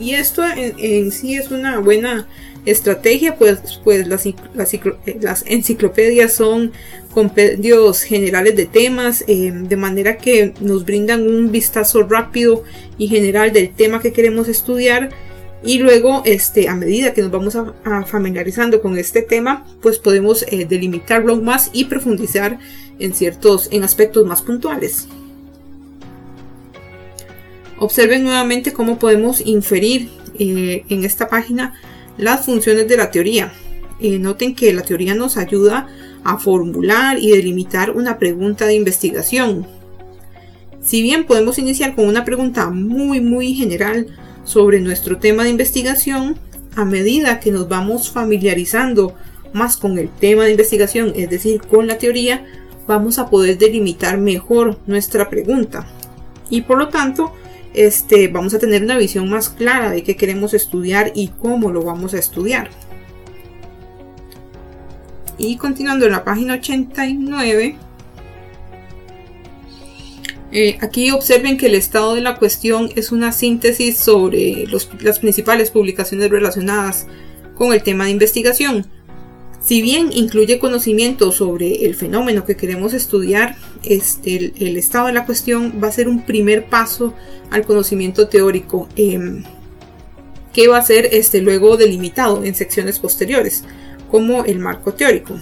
Y 0.00 0.14
esto 0.14 0.42
en, 0.44 1.10
sí 1.12 1.36
es 1.36 1.50
una 1.50 1.78
buena 1.78 2.26
estrategia, 2.66 3.36
pues, 3.36 3.80
pues 3.84 4.06
las, 4.08 4.26
las, 5.20 5.44
enciclopedias 5.46 6.34
son 6.34 6.72
compendios 7.12 8.02
generales 8.02 8.56
de 8.56 8.66
temas, 8.66 9.24
eh, 9.28 9.52
de 9.54 9.76
manera 9.76 10.18
que 10.18 10.52
nos 10.60 10.84
brindan 10.84 11.26
un 11.26 11.50
vistazo 11.52 12.02
rápido 12.02 12.64
y 12.98 13.08
general 13.08 13.52
del 13.52 13.70
tema 13.70 14.00
que 14.00 14.12
queremos 14.12 14.48
estudiar. 14.48 15.10
Y 15.66 15.78
luego, 15.78 16.22
este, 16.24 16.68
a 16.68 16.76
medida 16.76 17.12
que 17.12 17.22
nos 17.22 17.32
vamos 17.32 17.56
a, 17.56 18.04
familiarizando 18.04 18.80
con 18.80 18.96
este 18.96 19.20
tema, 19.20 19.66
pues 19.82 19.98
podemos 19.98 20.44
eh, 20.48 20.64
delimitarlo 20.64 21.36
más 21.42 21.70
y 21.72 21.86
profundizar 21.86 22.60
en 23.00 23.12
ciertos, 23.12 23.68
en 23.72 23.82
aspectos 23.82 24.24
más 24.24 24.42
puntuales. 24.42 25.08
Observen 27.78 28.22
nuevamente 28.22 28.72
cómo 28.72 29.00
podemos 29.00 29.44
inferir 29.44 30.08
eh, 30.38 30.84
en 30.88 31.04
esta 31.04 31.28
página 31.28 31.74
las 32.16 32.46
funciones 32.46 32.86
de 32.86 32.96
la 32.96 33.10
teoría. 33.10 33.52
Eh, 33.98 34.20
noten 34.20 34.54
que 34.54 34.72
la 34.72 34.82
teoría 34.82 35.16
nos 35.16 35.36
ayuda 35.36 35.88
a 36.22 36.38
formular 36.38 37.18
y 37.18 37.30
delimitar 37.32 37.90
una 37.90 38.20
pregunta 38.20 38.66
de 38.66 38.74
investigación. 38.74 39.66
Si 40.80 41.02
bien 41.02 41.24
podemos 41.24 41.58
iniciar 41.58 41.96
con 41.96 42.06
una 42.06 42.24
pregunta 42.24 42.70
muy 42.70 43.20
muy 43.20 43.54
general 43.54 44.06
sobre 44.46 44.80
nuestro 44.80 45.18
tema 45.18 45.42
de 45.44 45.50
investigación, 45.50 46.38
a 46.74 46.86
medida 46.86 47.40
que 47.40 47.50
nos 47.50 47.68
vamos 47.68 48.10
familiarizando 48.10 49.14
más 49.52 49.76
con 49.76 49.98
el 49.98 50.08
tema 50.08 50.44
de 50.44 50.52
investigación, 50.52 51.12
es 51.16 51.28
decir, 51.28 51.60
con 51.60 51.86
la 51.86 51.98
teoría, 51.98 52.46
vamos 52.86 53.18
a 53.18 53.28
poder 53.28 53.58
delimitar 53.58 54.16
mejor 54.18 54.78
nuestra 54.86 55.28
pregunta. 55.28 55.86
Y 56.48 56.62
por 56.62 56.78
lo 56.78 56.88
tanto, 56.88 57.32
este, 57.74 58.28
vamos 58.28 58.54
a 58.54 58.58
tener 58.58 58.82
una 58.82 58.96
visión 58.96 59.28
más 59.28 59.48
clara 59.48 59.90
de 59.90 60.02
qué 60.02 60.16
queremos 60.16 60.54
estudiar 60.54 61.12
y 61.14 61.28
cómo 61.28 61.72
lo 61.72 61.82
vamos 61.82 62.14
a 62.14 62.18
estudiar. 62.18 62.70
Y 65.38 65.56
continuando 65.56 66.06
en 66.06 66.12
la 66.12 66.24
página 66.24 66.54
89, 66.54 67.76
eh, 70.52 70.78
aquí 70.80 71.10
observen 71.10 71.56
que 71.56 71.66
el 71.66 71.74
estado 71.74 72.14
de 72.14 72.20
la 72.20 72.36
cuestión 72.36 72.90
es 72.94 73.12
una 73.12 73.32
síntesis 73.32 73.96
sobre 73.96 74.66
las 75.00 75.18
principales 75.18 75.70
publicaciones 75.70 76.30
relacionadas 76.30 77.06
con 77.56 77.72
el 77.72 77.82
tema 77.82 78.04
de 78.04 78.10
investigación. 78.10 78.86
Si 79.60 79.82
bien 79.82 80.10
incluye 80.12 80.60
conocimiento 80.60 81.32
sobre 81.32 81.86
el 81.86 81.96
fenómeno 81.96 82.44
que 82.44 82.56
queremos 82.56 82.94
estudiar, 82.94 83.56
este, 83.82 84.52
el, 84.60 84.76
estado 84.76 85.08
de 85.08 85.12
la 85.12 85.26
cuestión 85.26 85.80
va 85.82 85.88
a 85.88 85.92
ser 85.92 86.08
un 86.08 86.24
primer 86.24 86.66
paso 86.66 87.14
al 87.50 87.66
conocimiento 87.66 88.28
teórico 88.28 88.88
em, 88.94 89.42
que 90.52 90.68
va 90.68 90.78
a 90.78 90.82
ser 90.82 91.08
este, 91.10 91.40
luego 91.40 91.76
delimitado 91.76 92.44
en 92.44 92.54
secciones 92.54 93.00
posteriores, 93.00 93.64
como 94.08 94.44
el 94.44 94.60
marco 94.60 94.94
teórico. 94.94 95.40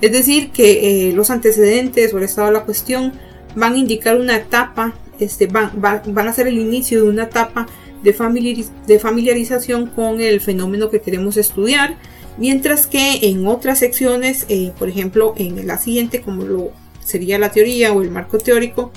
Es 0.00 0.10
decir, 0.10 0.50
que 0.50 1.08
eh, 1.08 1.12
los 1.12 1.30
antecedentes 1.30 2.12
o 2.12 2.18
el 2.18 2.24
estado 2.24 2.48
de 2.48 2.54
la 2.54 2.64
cuestión 2.64 3.12
van 3.54 3.74
a 3.74 3.78
indicar 3.78 4.18
una 4.18 4.36
etapa, 4.36 4.94
este, 5.18 5.46
van, 5.46 5.72
van 5.80 6.28
a 6.28 6.32
ser 6.32 6.46
el 6.46 6.58
inicio 6.58 7.02
de 7.02 7.08
una 7.08 7.24
etapa 7.24 7.66
de, 8.02 8.66
de 8.86 8.98
familiarización 8.98 9.86
con 9.86 10.20
el 10.20 10.40
fenómeno 10.40 10.90
que 10.90 11.00
queremos 11.00 11.36
estudiar 11.36 11.96
Mientras 12.38 12.86
que 12.86 13.28
en 13.28 13.46
otras 13.48 13.80
secciones, 13.80 14.46
eh, 14.48 14.72
por 14.78 14.88
ejemplo 14.88 15.34
en 15.36 15.66
la 15.66 15.76
siguiente, 15.76 16.22
como 16.22 16.44
lo 16.44 16.70
sería 17.04 17.38
la 17.38 17.50
teoría 17.50 17.92
o 17.92 18.00
el 18.00 18.10
marco 18.10 18.38
teórico 18.38 18.92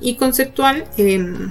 y 0.00 0.14
conceptual, 0.14 0.84
em, 0.96 1.50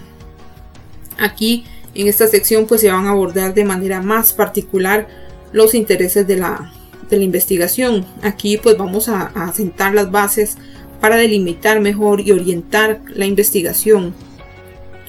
aquí 1.17 1.65
en 1.95 2.08
esta 2.08 2.28
sección 2.28 2.65
pues 2.65 2.80
se 2.80 2.91
van 2.91 3.08
a 3.08 3.10
abordar 3.10 3.54
de 3.54 3.65
manera 3.65 4.02
más 4.02 4.32
particular 4.32 5.08
los 5.52 5.73
intereses 5.73 6.26
de 6.28 6.38
la, 6.38 6.71
de 7.10 7.17
la 7.17 7.23
investigación. 7.23 8.06
Aquí 8.21 8.58
pues 8.58 8.78
vamos 8.78 9.10
a 9.10 9.52
sentar 9.54 9.93
las 9.93 10.10
bases 10.10 10.58
para 11.00 11.18
delimitar 11.18 11.80
mejor 11.80 12.22
y 12.22 12.32
orientar 12.32 13.02
la 13.14 13.26
investigación. 13.26 14.14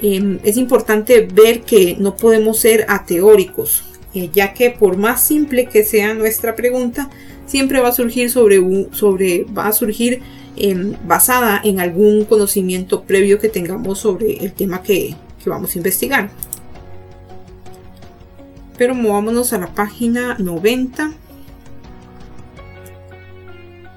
Em, 0.00 0.38
es 0.44 0.56
importante 0.56 1.28
ver 1.32 1.62
que 1.62 1.96
no 1.98 2.16
podemos 2.16 2.58
ser 2.58 2.86
ateóricos, 2.88 3.84
eh, 4.14 4.30
ya 4.32 4.54
que 4.54 4.70
por 4.70 4.96
más 4.96 5.22
simple 5.22 5.66
que 5.66 5.84
sea 5.84 6.14
nuestra 6.14 6.54
pregunta, 6.54 7.10
siempre 7.46 7.80
va 7.80 7.88
a 7.88 7.92
surgir 7.92 8.30
sobre, 8.30 8.60
sobre 8.92 9.44
va 9.44 9.66
a 9.66 9.72
surgir 9.72 10.20
em, 10.56 10.94
basada 11.04 11.60
en 11.64 11.80
algún 11.80 12.24
conocimiento 12.24 13.02
previo 13.02 13.38
que 13.38 13.48
tengamos 13.48 13.98
sobre 13.98 14.36
el 14.44 14.52
tema 14.52 14.82
que, 14.82 15.14
vamos 15.46 15.74
a 15.74 15.78
investigar. 15.78 16.30
Pero 18.76 18.94
movámonos 18.94 19.54
a 19.54 19.58
la 19.58 19.68
página 19.68 20.36
90. 20.38 21.12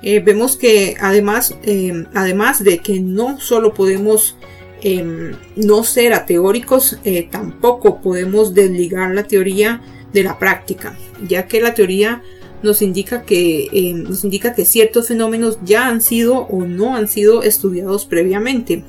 Eh, 0.03 0.19
vemos 0.19 0.57
que 0.57 0.95
además, 0.99 1.55
em, 1.63 2.05
además 2.13 2.63
de 2.63 2.79
que 2.79 2.99
no 2.99 3.39
solo 3.39 3.73
podemos 3.73 4.35
em, 4.83 5.33
no 5.55 5.83
ser 5.83 6.13
ateóricos, 6.13 6.97
eh, 7.03 7.27
tampoco 7.29 8.01
podemos 8.01 8.55
desligar 8.55 9.13
la 9.13 9.23
teoría 9.23 9.81
de 10.11 10.23
la 10.23 10.39
práctica, 10.39 10.97
ya 11.27 11.45
que 11.45 11.61
la 11.61 11.75
teoría 11.75 12.23
nos 12.63 12.81
indica 12.81 13.23
que, 13.23 13.67
eh, 13.71 13.93
nos 13.93 14.23
indica 14.23 14.53
que 14.53 14.65
ciertos 14.65 15.07
fenómenos 15.07 15.59
ya 15.63 15.87
han 15.87 16.01
sido 16.01 16.47
o 16.47 16.65
no 16.65 16.95
han 16.95 17.07
sido 17.07 17.43
estudiados 17.43 18.05
previamente. 18.05 18.83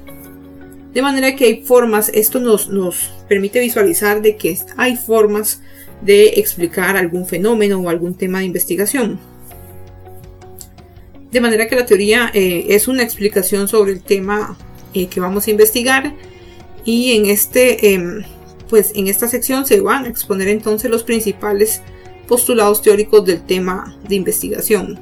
De 0.94 1.02
manera 1.02 1.36
que 1.36 1.44
hay 1.46 1.62
formas, 1.62 2.10
esto 2.14 2.38
nos, 2.38 2.68
nos 2.68 3.10
permite 3.28 3.60
visualizar 3.60 4.20
de 4.20 4.36
que 4.36 4.58
hay 4.76 4.96
formas 4.96 5.60
de 6.02 6.34
explicar 6.36 6.96
algún 6.96 7.26
fenómeno 7.26 7.80
o 7.80 7.88
algún 7.88 8.14
tema 8.14 8.40
de 8.40 8.46
investigación. 8.46 9.18
De 11.32 11.40
manera 11.40 11.66
que 11.66 11.74
la 11.74 11.86
teoría 11.86 12.30
eh, 12.34 12.66
es 12.68 12.88
una 12.88 13.02
explicación 13.02 13.66
sobre 13.66 13.92
el 13.92 14.02
tema 14.02 14.54
eh, 14.92 15.06
que 15.06 15.18
vamos 15.18 15.46
a 15.46 15.50
investigar 15.50 16.14
y 16.84 17.16
en 17.16 17.24
este 17.24 17.94
em, 17.94 18.22
pues 18.68 18.92
en 18.94 19.06
esta 19.06 19.26
sección 19.28 19.64
se 19.64 19.80
van 19.80 20.04
a 20.04 20.08
exponer 20.08 20.48
entonces 20.48 20.90
los 20.90 21.04
principales 21.04 21.80
postulados 22.28 22.82
teóricos 22.82 23.24
del 23.24 23.40
tema 23.40 23.96
de 24.06 24.14
investigación. 24.16 25.00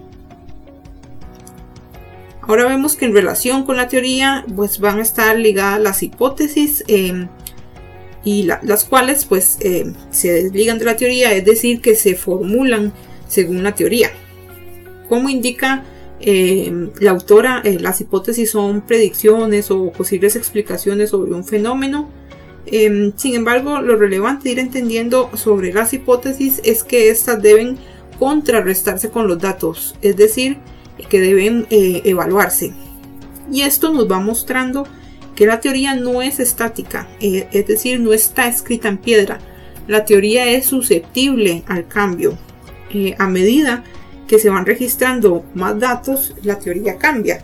Ahora 2.43 2.67
vemos 2.67 2.95
que 2.95 3.07
en 3.07 3.15
relación 3.15 3.65
con 3.65 3.77
la 3.77 3.89
teoría 3.89 4.45
pues 4.55 4.79
van 4.79 5.01
a 5.01 5.03
estar 5.03 5.37
ligadas 5.37 5.81
las 5.81 6.01
hipótesis 6.01 6.85
em, 6.87 7.27
y 8.23 8.45
las 8.45 8.85
cuales 8.85 9.25
pues 9.25 9.59
em, 9.63 9.95
se 10.13 10.33
desligan 10.33 10.79
de 10.79 10.85
la 10.85 10.97
teoría, 10.97 11.33
es 11.33 11.45
decir, 11.45 11.81
que 11.81 11.97
se 11.97 12.15
formulan 12.15 12.93
según 13.27 13.65
la 13.65 13.75
teoría. 13.75 14.13
Como 15.09 15.29
indica 15.29 15.85
em, 16.21 16.91
la 17.01 17.11
autora, 17.11 17.63
eh, 17.65 17.79
las 17.81 18.01
hipótesis 18.01 18.51
son 18.51 18.83
predicciones 18.83 19.71
o 19.71 19.91
posibles 19.93 20.37
explicaciones 20.37 21.11
sobre 21.11 21.33
un 21.33 21.45
fenómeno 21.45 22.09
Em, 22.67 23.13
sin 23.17 23.35
embargo, 23.35 23.81
lo 23.81 23.97
relevante 23.97 24.45
de 24.45 24.53
ir 24.53 24.59
entendiendo 24.59 25.31
sobre 25.35 25.73
las 25.73 25.93
hipótesis 25.93 26.61
es 26.65 26.85
que 26.85 27.11
éstas 27.11 27.43
deben 27.43 27.79
contrarrestarse 28.19 29.11
con 29.11 29.27
los 29.27 29.39
datos, 29.39 29.97
es 30.03 30.17
decir, 30.17 30.59
que 31.09 31.21
deben 31.21 31.67
eh, 31.71 32.03
evaluarse. 32.05 32.73
Y 33.51 33.63
esto 33.63 33.93
nos 33.93 34.11
va 34.11 34.21
mostrando 34.21 34.87
que 35.35 35.47
la 35.47 35.61
teoría 35.61 35.95
no 35.95 36.23
es 36.23 36.39
estática, 36.39 37.09
eh, 37.21 37.49
es 37.53 37.67
decir, 37.67 37.99
no 37.99 38.13
está 38.13 38.47
escrita 38.47 38.89
en 38.89 38.99
piedra. 38.99 39.39
La 39.89 40.05
teoría 40.05 40.47
es 40.51 40.67
susceptible 40.67 41.65
al 41.67 41.89
cambio. 41.89 42.39
Eh, 42.93 43.15
a 43.19 43.27
medida 43.27 43.85
que 44.31 44.39
se 44.39 44.49
van 44.49 44.65
registrando 44.65 45.45
más 45.55 45.77
datos, 45.81 46.37
la 46.45 46.57
teoría 46.57 46.99
cambia, 46.99 47.43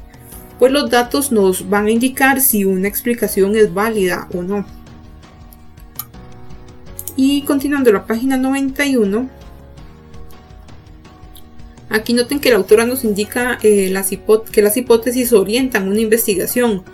pues 0.61 0.71
los 0.71 0.89
datos 0.89 1.33
nos 1.33 1.69
van 1.69 1.87
a 1.87 1.91
indicar 1.91 2.41
si 2.41 2.65
una 2.65 2.87
explicación 2.87 3.57
es 3.57 3.75
válida 3.75 4.29
o 4.33 4.43
no. 4.43 4.65
Y 7.17 7.43
continuando 7.43 7.91
la 7.91 8.07
página 8.07 8.37
91, 8.37 9.29
Aquí 11.89 12.13
noten 12.13 12.39
que 12.39 12.51
la 12.51 12.57
autora 12.57 12.85
nos 12.85 13.03
indica 13.05 13.59
eh, 13.63 13.89
las 13.91 14.11
que 14.53 14.63
las 14.63 14.77
hipótesis 14.77 15.33
orientan 15.33 15.89
una 15.89 16.01
investigación. 16.01 16.85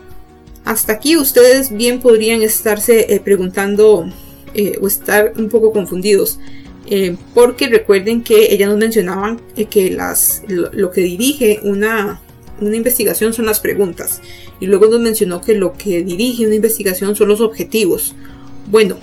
Hasta 0.65 0.95
aquí 0.95 1.17
ustedes 1.17 1.71
bien 1.71 2.01
podrían 2.01 2.41
estarse 2.43 3.13
eh, 3.13 3.21
preguntando 3.21 4.09
eh, 4.55 4.79
o 4.81 4.87
estar 4.87 5.33
un 5.37 5.49
poco 5.49 5.73
confundidos. 5.73 6.39
Porque 7.35 7.69
recuerden 7.69 8.23
que 8.23 8.53
ella 8.53 8.67
nos 8.67 8.77
mencionaban 8.77 9.41
que 9.71 9.91
las, 9.91 10.43
lo, 10.49 10.91
que 10.91 11.01
dirige 11.01 11.61
una, 11.63 12.21
una 12.61 12.77
investigación 12.77 13.33
son 13.33 13.47
las 13.47 13.61
preguntas. 13.61 14.21
Y 14.61 14.67
luego 14.67 14.87
nos 14.87 15.01
mencionó 15.01 15.41
que 15.41 15.55
lo 15.55 15.73
que 15.73 16.03
dirige 16.03 16.47
una 16.47 16.55
investigación 16.55 17.17
son 17.17 17.29
los 17.29 17.41
objetivos. 17.41 18.15
Bueno, 18.71 18.97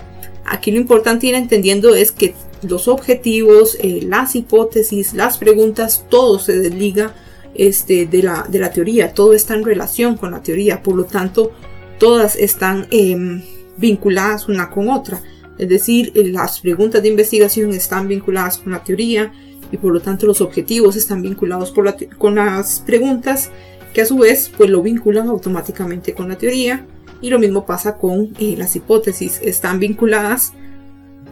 aquí 0.46 0.72
lo 0.72 0.78
importante 0.78 1.28
ir 1.28 1.36
entendiendo 1.36 1.96
es 1.96 2.12
que 2.12 2.34
los 2.62 2.88
objetivos, 2.88 3.78
eh, 3.82 4.02
las 4.04 4.36
hipótesis, 4.36 5.14
las 5.14 5.38
preguntas, 5.38 6.06
todo 6.10 6.40
se 6.40 6.60
desliga 6.60 7.14
este, 7.56 8.06
de, 8.06 8.24
la, 8.24 8.46
de, 8.50 8.60
la, 8.60 8.72
teoría, 8.72 9.14
todo 9.14 9.34
está 9.34 9.56
en 9.56 9.64
relación 9.64 10.18
con 10.18 10.32
la 10.32 10.44
teoría, 10.44 10.84
por 10.84 10.96
lo 10.96 11.06
tanto, 11.06 11.52
todas 11.98 12.36
están 12.36 12.88
em, 12.92 13.42
vinculadas 13.78 14.48
una 14.48 14.70
con 14.70 14.90
otra. 14.90 15.22
Es 15.60 15.68
decir, 15.68 16.14
eh, 16.16 16.30
las 16.30 16.62
preguntas 16.62 17.04
de 17.04 17.10
investigación 17.10 17.72
están 17.74 18.08
vinculadas 18.08 18.58
con 18.58 18.72
la 18.72 18.84
teoría 18.84 19.34
y 19.72 19.78
por 19.78 19.94
lo 19.94 20.00
tanto 20.00 20.26
los 20.26 20.40
objetivos 20.40 20.96
están 20.96 21.22
vinculados 21.22 21.74
con 22.18 22.36
las 22.36 22.80
preguntas 22.80 23.52
que 23.94 24.02
a 24.02 24.06
su 24.06 24.18
vez 24.18 24.50
pues 24.58 24.70
lo 24.70 24.82
vinculan 24.82 25.28
automáticamente 25.28 26.14
con 26.14 26.30
la 26.30 26.38
teoría 26.38 26.86
y 27.22 27.30
lo 27.30 27.40
mismo 27.40 27.66
pasa 27.66 27.98
con 27.98 28.34
eh, 28.40 28.56
las 28.58 28.76
hipótesis, 28.78 29.42
están 29.44 29.80
vinculadas 29.80 30.54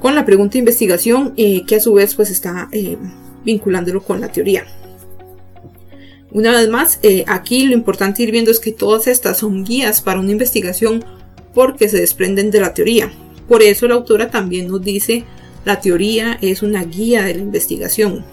con 0.01 0.13
la 0.13 0.25
pregunta 0.25 0.53
de 0.53 0.59
investigación 0.59 1.33
eh, 1.37 1.63
que 1.65 1.77
a 1.77 1.79
su 1.79 1.93
vez 1.93 2.13
pues 2.13 2.29
está 2.29 2.69
vinculándolo 3.45 4.03
con 4.03 4.19
la 4.19 4.27
teoría. 4.27 4.65
Una 6.31 6.51
vez 6.51 6.67
más, 6.67 6.99
aquí 7.25 7.65
lo 7.65 7.73
importante 7.73 8.21
ir 8.21 8.31
viendo 8.31 8.51
es 8.51 8.59
que 8.59 8.73
todas 8.73 9.07
estas 9.07 9.37
son 9.37 9.63
guías 9.63 10.01
para 10.01 10.19
una 10.19 10.31
investigación 10.31 11.03
porque 11.53 11.87
se 11.87 11.97
desprenden 11.97 12.51
de 12.51 12.59
la 12.59 12.73
teoría. 12.73 13.09
Por 13.47 13.61
eso 13.61 13.87
la 13.87 13.95
autora 13.95 14.29
también 14.29 14.67
nos 14.67 14.81
dice 14.81 15.25
la 15.65 15.81
teoría 15.81 16.37
es 16.41 16.63
una 16.63 16.83
guía 16.83 17.23
de 17.23 17.35
la 17.35 17.41
investigación. 17.41 18.23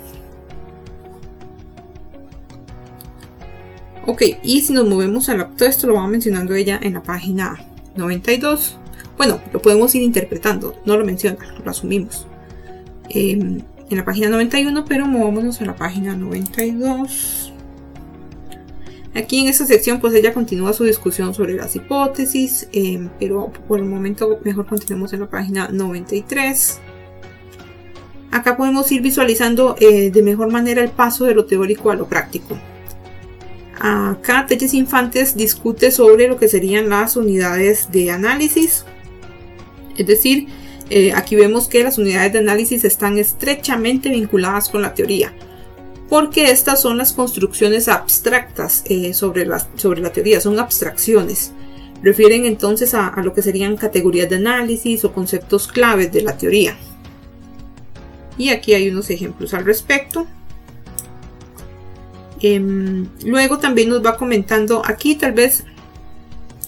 Ok, 4.06 4.22
y 4.42 4.60
si 4.60 4.72
nos 4.72 4.86
movemos 4.86 5.28
a 5.28 5.36
la, 5.36 5.48
todo 5.48 5.68
esto 5.68 5.86
lo 5.86 5.94
va 5.94 6.06
mencionando 6.06 6.54
ella 6.54 6.78
en 6.80 6.94
la 6.94 7.02
página 7.02 7.58
92. 7.96 8.76
Bueno, 9.16 9.40
lo 9.52 9.62
podemos 9.62 9.94
ir 9.94 10.02
interpretando, 10.02 10.76
no 10.84 10.96
lo 10.96 11.04
menciona, 11.04 11.38
lo 11.64 11.70
asumimos. 11.70 12.26
Em, 13.08 13.62
en 13.90 13.96
la 13.96 14.04
página 14.04 14.28
91, 14.28 14.84
pero 14.84 15.06
movámonos 15.06 15.60
a 15.60 15.64
la 15.64 15.74
página 15.74 16.14
92. 16.14 17.43
Aquí 19.14 19.40
en 19.40 19.48
esta 19.48 19.64
sección, 19.64 20.00
pues 20.00 20.12
ella 20.14 20.34
continúa 20.34 20.72
su 20.72 20.84
discusión 20.84 21.34
sobre 21.34 21.54
las 21.54 21.76
hipótesis, 21.76 22.68
em, 22.72 23.08
pero 23.20 23.52
por 23.68 23.78
el 23.78 23.84
momento 23.84 24.40
mejor 24.44 24.66
continuemos 24.66 25.12
en 25.12 25.20
la 25.20 25.30
página 25.30 25.68
93. 25.68 26.80
Acá 28.32 28.56
podemos 28.56 28.90
ir 28.90 29.02
visualizando 29.02 29.76
eh, 29.78 30.10
de 30.10 30.22
mejor 30.22 30.50
manera 30.50 30.82
el 30.82 30.90
paso 30.90 31.24
de 31.24 31.34
lo 31.34 31.44
teórico 31.44 31.92
a 31.92 31.94
lo 31.94 32.08
práctico. 32.08 32.58
Acá 33.78 34.46
Telles 34.46 34.74
Infantes 34.74 35.36
discute 35.36 35.92
sobre 35.92 36.26
lo 36.26 36.36
que 36.36 36.48
serían 36.48 36.88
las 36.88 37.16
unidades 37.16 37.92
de 37.92 38.10
análisis, 38.10 38.84
es 39.96 40.06
decir, 40.06 40.48
eh, 40.90 41.12
aquí 41.12 41.36
vemos 41.36 41.68
que 41.68 41.84
las 41.84 41.98
unidades 41.98 42.32
de 42.32 42.40
análisis 42.40 42.84
están 42.84 43.18
estrechamente 43.18 44.08
vinculadas 44.10 44.68
con 44.68 44.82
la 44.82 44.94
teoría, 44.94 45.32
porque 46.14 46.52
estas 46.52 46.80
son 46.80 46.96
las 46.96 47.12
construcciones 47.12 47.88
abstractas 47.88 48.84
eh, 48.86 49.12
sobre, 49.14 49.46
la, 49.46 49.66
sobre 49.74 50.00
la 50.00 50.12
teoría, 50.12 50.40
son 50.40 50.60
abstracciones. 50.60 51.50
Refieren 52.04 52.44
entonces 52.44 52.94
a, 52.94 53.12
lo 53.24 53.34
que 53.34 53.42
serían 53.42 53.76
categorías 53.76 54.30
de 54.30 54.36
análisis 54.36 55.04
o 55.04 55.12
conceptos 55.12 55.66
claves 55.66 56.12
de 56.12 56.22
la 56.22 56.38
teoría. 56.38 56.76
Y 58.38 58.50
aquí 58.50 58.74
hay 58.74 58.90
unos 58.90 59.10
ejemplos 59.10 59.54
al 59.54 59.64
respecto. 59.64 60.24
Em, 62.40 63.08
luego 63.24 63.58
también 63.58 63.88
nos 63.88 64.06
va 64.06 64.16
comentando, 64.16 64.82
aquí 64.86 65.16
tal 65.16 65.32
vez 65.32 65.64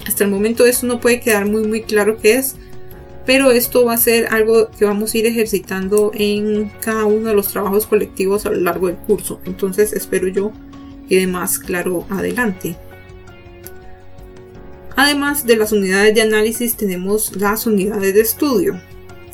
hasta 0.09 0.24
el 0.24 0.30
momento 0.30 0.66
eso 0.66 0.88
no 0.88 0.98
puede 0.98 1.20
quedar 1.20 1.46
muy 1.46 1.62
muy 1.68 1.82
claro 1.82 2.16
qué 2.16 2.35
es, 2.35 2.56
pero 3.27 3.51
esto 3.51 3.85
va 3.85 3.95
a 3.95 3.99
ser 3.99 4.29
algo 4.33 4.71
que 4.71 4.85
vamos 4.85 5.12
a 5.12 5.19
ir 5.19 5.27
ejercitando 5.27 6.12
en 6.15 6.71
cada 6.81 7.05
uno 7.05 7.29
de 7.29 7.35
los 7.35 7.49
trabajos 7.49 7.87
colectivos 7.87 8.47
a 8.47 8.51
lo 8.51 8.61
largo 8.61 8.87
del 8.87 8.97
curso. 8.97 9.41
Entonces 9.45 9.93
espero 9.93 10.29
yo 10.29 10.53
quede 11.09 11.27
más 11.27 11.59
claro 11.59 12.07
adelante. 12.09 12.77
Además 14.95 15.45
de 15.45 15.57
las 15.57 15.73
unidades 15.73 16.15
de 16.15 16.23
análisis 16.23 16.77
tenemos 16.77 17.37
las 17.37 17.67
unidades 17.67 18.15
de 18.15 18.21
estudio, 18.21 18.81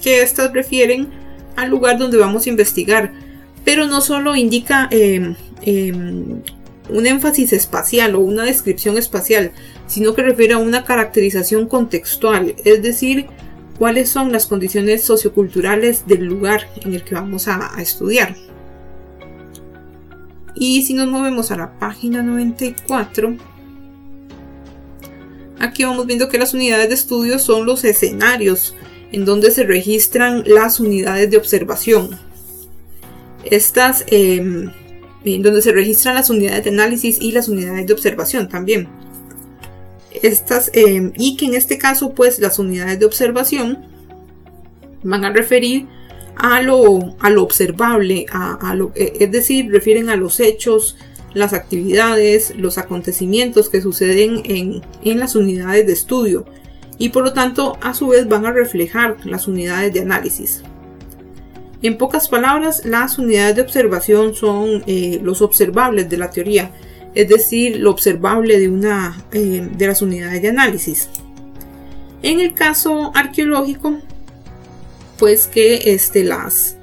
que 0.03 0.23
estas 0.23 0.53
refieren 0.53 1.09
al 1.55 1.71
lugar 1.71 1.99
donde 1.99 2.17
vamos 2.17 2.47
a 2.47 2.51
investigar, 2.51 3.13
pero 3.65 3.87
no 3.87 4.01
solo 4.01 4.35
indica 4.35 4.89
em, 4.91 5.37
em, 5.63 6.41
un 6.89 7.07
énfasis 7.07 7.53
espacial 7.53 8.17
o 8.17 8.21
una 8.21 8.43
descripción 8.43 8.99
espacial, 8.99 9.53
sino 9.87 10.15
que 10.15 10.23
refiere 10.23 10.55
a 10.55 10.59
una 10.59 10.83
caracterización 10.83 11.69
contextual, 11.69 12.57
es 12.65 12.83
decir, 12.83 13.27
cuáles 13.79 14.09
son 14.09 14.33
las 14.33 14.47
condiciones 14.47 15.05
socioculturales 15.05 16.07
del 16.07 16.25
lugar 16.25 16.69
en 16.83 16.95
el 16.95 17.03
que 17.05 17.15
vamos 17.15 17.49
a, 17.49 17.73
estudiar. 17.79 18.37
Y 20.55 20.83
si 20.83 20.95
nos 20.95 21.09
movemos 21.09 21.51
a 21.51 21.57
la 21.57 21.79
página 21.79 22.23
94, 22.23 23.37
aquí 25.59 25.85
vamos 25.85 26.07
viendo 26.07 26.29
que 26.29 26.39
las 26.39 26.55
unidades 26.55 26.89
de 26.89 26.95
estudio 26.95 27.39
son 27.39 27.67
los 27.67 27.85
escenarios 27.85 28.75
en 29.13 29.25
donde 29.25 29.51
se 29.51 29.65
registran 29.65 30.45
las 30.47 30.79
unidades 30.81 31.31
de 31.31 31.37
observación. 31.37 32.19
Estas, 33.45 34.05
en 34.09 34.73
donde 35.25 35.63
se 35.63 35.73
registran 35.73 36.15
las 36.15 36.31
unidades 36.31 36.65
de 36.65 36.71
análisis 36.71 37.21
y 37.21 37.33
las 37.33 37.49
unidades 37.49 37.87
de 37.87 37.93
observación 37.93 38.49
también 38.49 38.89
estas 40.23 40.71
em, 40.75 41.13
y 41.17 41.37
que 41.37 41.47
en 41.47 41.55
este 41.55 41.79
caso 41.79 42.15
pues 42.15 42.39
las 42.39 42.59
unidades 42.59 42.99
de 42.99 43.07
observación 43.07 43.87
van 45.03 45.25
a 45.25 45.33
referir 45.33 45.87
a 46.37 46.63
lo, 46.63 47.17
a 47.21 47.31
lo 47.31 47.43
observable, 47.43 48.27
a, 48.33 48.75
lo, 48.75 48.93
e, 48.95 49.13
es 49.21 49.31
decir, 49.31 49.71
refieren 49.71 50.09
a 50.09 50.17
los 50.17 50.41
hechos, 50.41 50.97
las 51.35 51.53
actividades, 51.53 52.55
los 52.57 52.79
acontecimientos 52.79 53.69
que 53.69 53.81
suceden 53.81 54.43
en, 54.45 54.83
en 55.03 55.19
las 55.19 55.35
unidades 55.35 55.87
de 55.87 55.93
estudio 55.93 56.47
y 56.99 57.09
por 57.09 57.25
lo 57.25 57.33
tanto 57.33 57.79
a 57.81 57.95
su 57.95 58.09
vez 58.09 58.29
van 58.29 58.47
a 58.47 58.53
reflejar 58.53 59.17
las 59.25 59.49
unidades 59.49 59.93
de 59.93 60.01
análisis. 60.01 60.63
En 61.83 61.99
pocas 61.99 62.29
palabras, 62.29 62.85
las 62.85 63.19
unidades 63.19 63.57
de 63.57 63.63
observación 63.63 64.35
son 64.35 64.85
eh, 64.87 65.19
los 65.21 65.43
observables 65.43 66.09
de 66.09 66.17
la 66.17 66.31
teoría, 66.31 66.71
es 67.14 67.29
decir, 67.29 67.77
lo 67.79 67.90
observable 67.90 68.59
de 68.59 68.68
una 68.68 69.22
eh, 69.33 69.68
de 69.77 69.87
las 69.87 70.03
unidades 70.03 70.40
de 70.42 70.48
análisis. 70.48 71.09
En 72.22 72.40
el 72.40 72.55
caso 72.55 73.12
arqueológico, 73.14 73.98
pues 75.18 75.46
que 75.46 75.92
este, 75.92 76.25
las, 76.25 76.77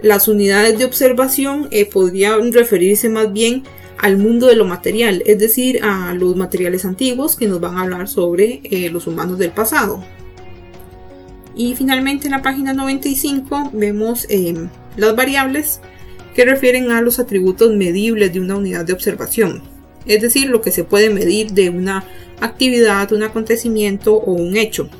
las 0.00 0.28
unidades 0.28 0.78
de 0.78 0.84
observación 0.84 1.68
eh, 1.70 1.86
podrían 1.86 2.52
referirse 2.52 3.08
más 3.08 3.32
bien 3.32 3.64
al 3.98 4.18
mundo 4.18 4.46
de 4.46 4.56
lo 4.56 4.64
material, 4.64 5.22
es 5.26 5.38
decir, 5.38 5.80
a 5.82 6.14
los 6.14 6.36
materiales 6.36 6.84
antiguos 6.84 7.36
que 7.36 7.48
nos 7.48 7.60
van 7.60 7.76
a 7.76 7.82
hablar 7.82 8.08
sobre 8.08 8.60
eh, 8.64 8.90
los 8.90 9.06
humanos 9.06 9.38
del 9.38 9.50
pasado. 9.50 10.04
Y 11.54 11.74
finalmente 11.74 12.26
en 12.26 12.32
la 12.32 12.42
página 12.42 12.74
95 12.74 13.70
vemos 13.72 14.26
las 14.96 15.16
variables 15.16 15.80
que 16.36 16.44
refieren 16.44 16.90
a 16.90 17.00
los 17.00 17.18
atributos 17.18 17.72
medibles 17.72 18.30
de 18.30 18.40
una 18.40 18.56
unidad 18.56 18.84
de 18.84 18.92
observación, 18.92 19.62
es 20.04 20.20
decir, 20.20 20.50
lo 20.50 20.60
que 20.60 20.70
se 20.70 20.84
puede 20.84 21.08
medir 21.08 21.52
de 21.52 21.70
una 21.70 22.04
actividad, 22.40 23.10
un 23.12 23.22
acontecimiento 23.22 24.14
o 24.14 24.32
un 24.32 24.54
hecho. 24.54 24.90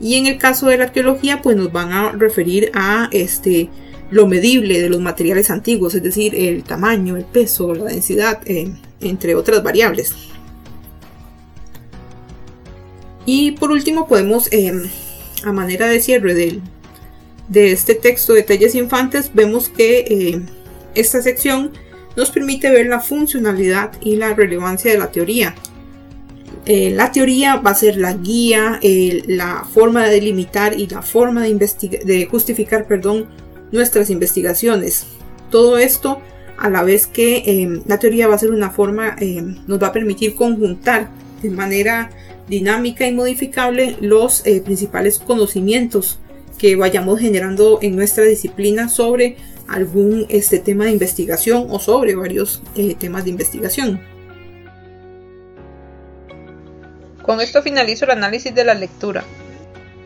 Y 0.00 0.14
en 0.14 0.26
el 0.26 0.38
caso 0.38 0.68
de 0.68 0.78
la 0.78 0.84
arqueología, 0.84 1.42
pues 1.42 1.56
nos 1.56 1.72
van 1.72 1.90
a 1.90 2.12
referir 2.12 2.70
a 2.74 3.08
este 3.10 3.68
lo 4.12 4.28
medible 4.28 4.80
de 4.80 4.88
los 4.88 5.00
materiales 5.00 5.50
antiguos, 5.50 5.96
es 5.96 6.02
decir, 6.04 6.32
el 6.36 6.62
tamaño, 6.62 7.16
el 7.16 7.24
peso, 7.24 7.74
la 7.74 7.86
densidad, 7.86 8.40
eh, 8.46 8.72
entre 9.00 9.34
otras 9.34 9.64
variables. 9.64 10.14
Y 13.24 13.50
por 13.50 13.72
último 13.72 14.06
podemos, 14.06 14.46
em, 14.52 14.84
a 15.42 15.50
manera 15.50 15.88
de 15.88 16.00
cierre 16.00 16.34
del, 16.34 16.62
de 17.48 17.72
este 17.72 17.94
texto 17.94 18.32
de 18.32 18.42
talles 18.42 18.74
infantes 18.74 19.30
vemos 19.32 19.68
que 19.68 20.00
eh, 20.00 20.42
esta 20.94 21.22
sección 21.22 21.72
nos 22.16 22.30
permite 22.30 22.70
ver 22.70 22.86
la 22.86 23.00
funcionalidad 23.00 23.92
y 24.00 24.16
la 24.16 24.34
relevancia 24.34 24.90
de 24.90 24.98
la 24.98 25.10
teoría. 25.10 25.54
Eh, 26.64 26.90
la 26.90 27.12
teoría 27.12 27.56
va 27.56 27.70
a 27.70 27.74
ser 27.74 27.96
la 27.96 28.14
guía, 28.14 28.80
eh, 28.82 29.22
la 29.26 29.64
forma 29.72 30.04
de 30.04 30.14
delimitar 30.14 30.78
y 30.78 30.88
la 30.88 31.02
forma 31.02 31.44
de, 31.44 32.00
de 32.04 32.26
justificar 32.26 32.88
perdón, 32.88 33.28
nuestras 33.70 34.10
investigaciones. 34.10 35.06
Todo 35.50 35.78
esto 35.78 36.20
a 36.56 36.70
la 36.70 36.82
vez 36.82 37.06
que 37.06 37.42
em, 37.46 37.82
la 37.86 37.98
teoría 37.98 38.26
va 38.26 38.34
a 38.34 38.38
ser 38.38 38.50
una 38.50 38.70
forma, 38.70 39.14
em, 39.20 39.58
nos 39.66 39.80
va 39.80 39.88
a 39.88 39.92
permitir 39.92 40.34
conjuntar 40.34 41.10
de 41.42 41.50
manera 41.50 42.10
dinámica 42.48 43.06
y 43.06 43.12
modificable 43.12 43.96
los 44.00 44.42
principales 44.64 45.18
conocimientos 45.18 46.18
que 46.58 46.76
vayamos 46.76 47.20
generando 47.20 47.78
en 47.82 47.96
nuestra 47.96 48.24
disciplina 48.24 48.88
sobre 48.88 49.36
algún 49.68 50.26
este, 50.28 50.58
tema 50.58 50.84
de 50.84 50.92
investigación 50.92 51.66
o 51.70 51.78
sobre 51.78 52.14
varios 52.14 52.62
eh, 52.74 52.94
temas 52.98 53.24
de 53.24 53.30
investigación. 53.30 54.00
Con 57.22 57.40
esto 57.40 57.62
finalizo 57.62 58.04
el 58.04 58.12
análisis 58.12 58.54
de 58.54 58.64
la 58.64 58.74
lectura. 58.74 59.24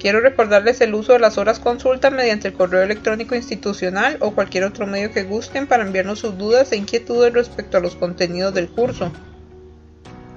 Quiero 0.00 0.20
recordarles 0.20 0.80
el 0.80 0.94
uso 0.94 1.12
de 1.12 1.18
las 1.18 1.36
horas 1.36 1.60
consulta 1.60 2.10
mediante 2.10 2.48
el 2.48 2.54
correo 2.54 2.82
electrónico 2.82 3.34
institucional 3.34 4.16
o 4.20 4.30
cualquier 4.30 4.64
otro 4.64 4.86
medio 4.86 5.12
que 5.12 5.24
gusten 5.24 5.66
para 5.66 5.82
enviarnos 5.82 6.20
sus 6.20 6.38
dudas 6.38 6.72
e 6.72 6.76
inquietudes 6.76 7.34
respecto 7.34 7.76
a 7.76 7.80
los 7.80 7.96
contenidos 7.96 8.54
del 8.54 8.70
curso. 8.70 9.12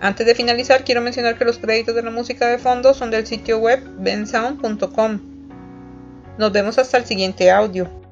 Antes 0.01 0.27
de 0.27 0.35
finalizar, 0.35 0.83
quiero 0.83 0.99
mencionar 0.99 1.37
que 1.37 1.45
los 1.45 1.59
créditos 1.59 1.95
de 1.95 2.03
la 2.03 2.11
música 2.11 2.47
de 2.47 2.57
fondo 2.57 2.93
son 2.93 3.09
del 3.09 3.25
sitio 3.25 3.59
web 3.59 3.81
bensound.com. 3.99 5.32
Nos 6.37 6.51
vemos 6.51 6.77
hasta 6.77 6.97
el 6.97 7.05
siguiente 7.05 7.51
audio. 7.51 8.02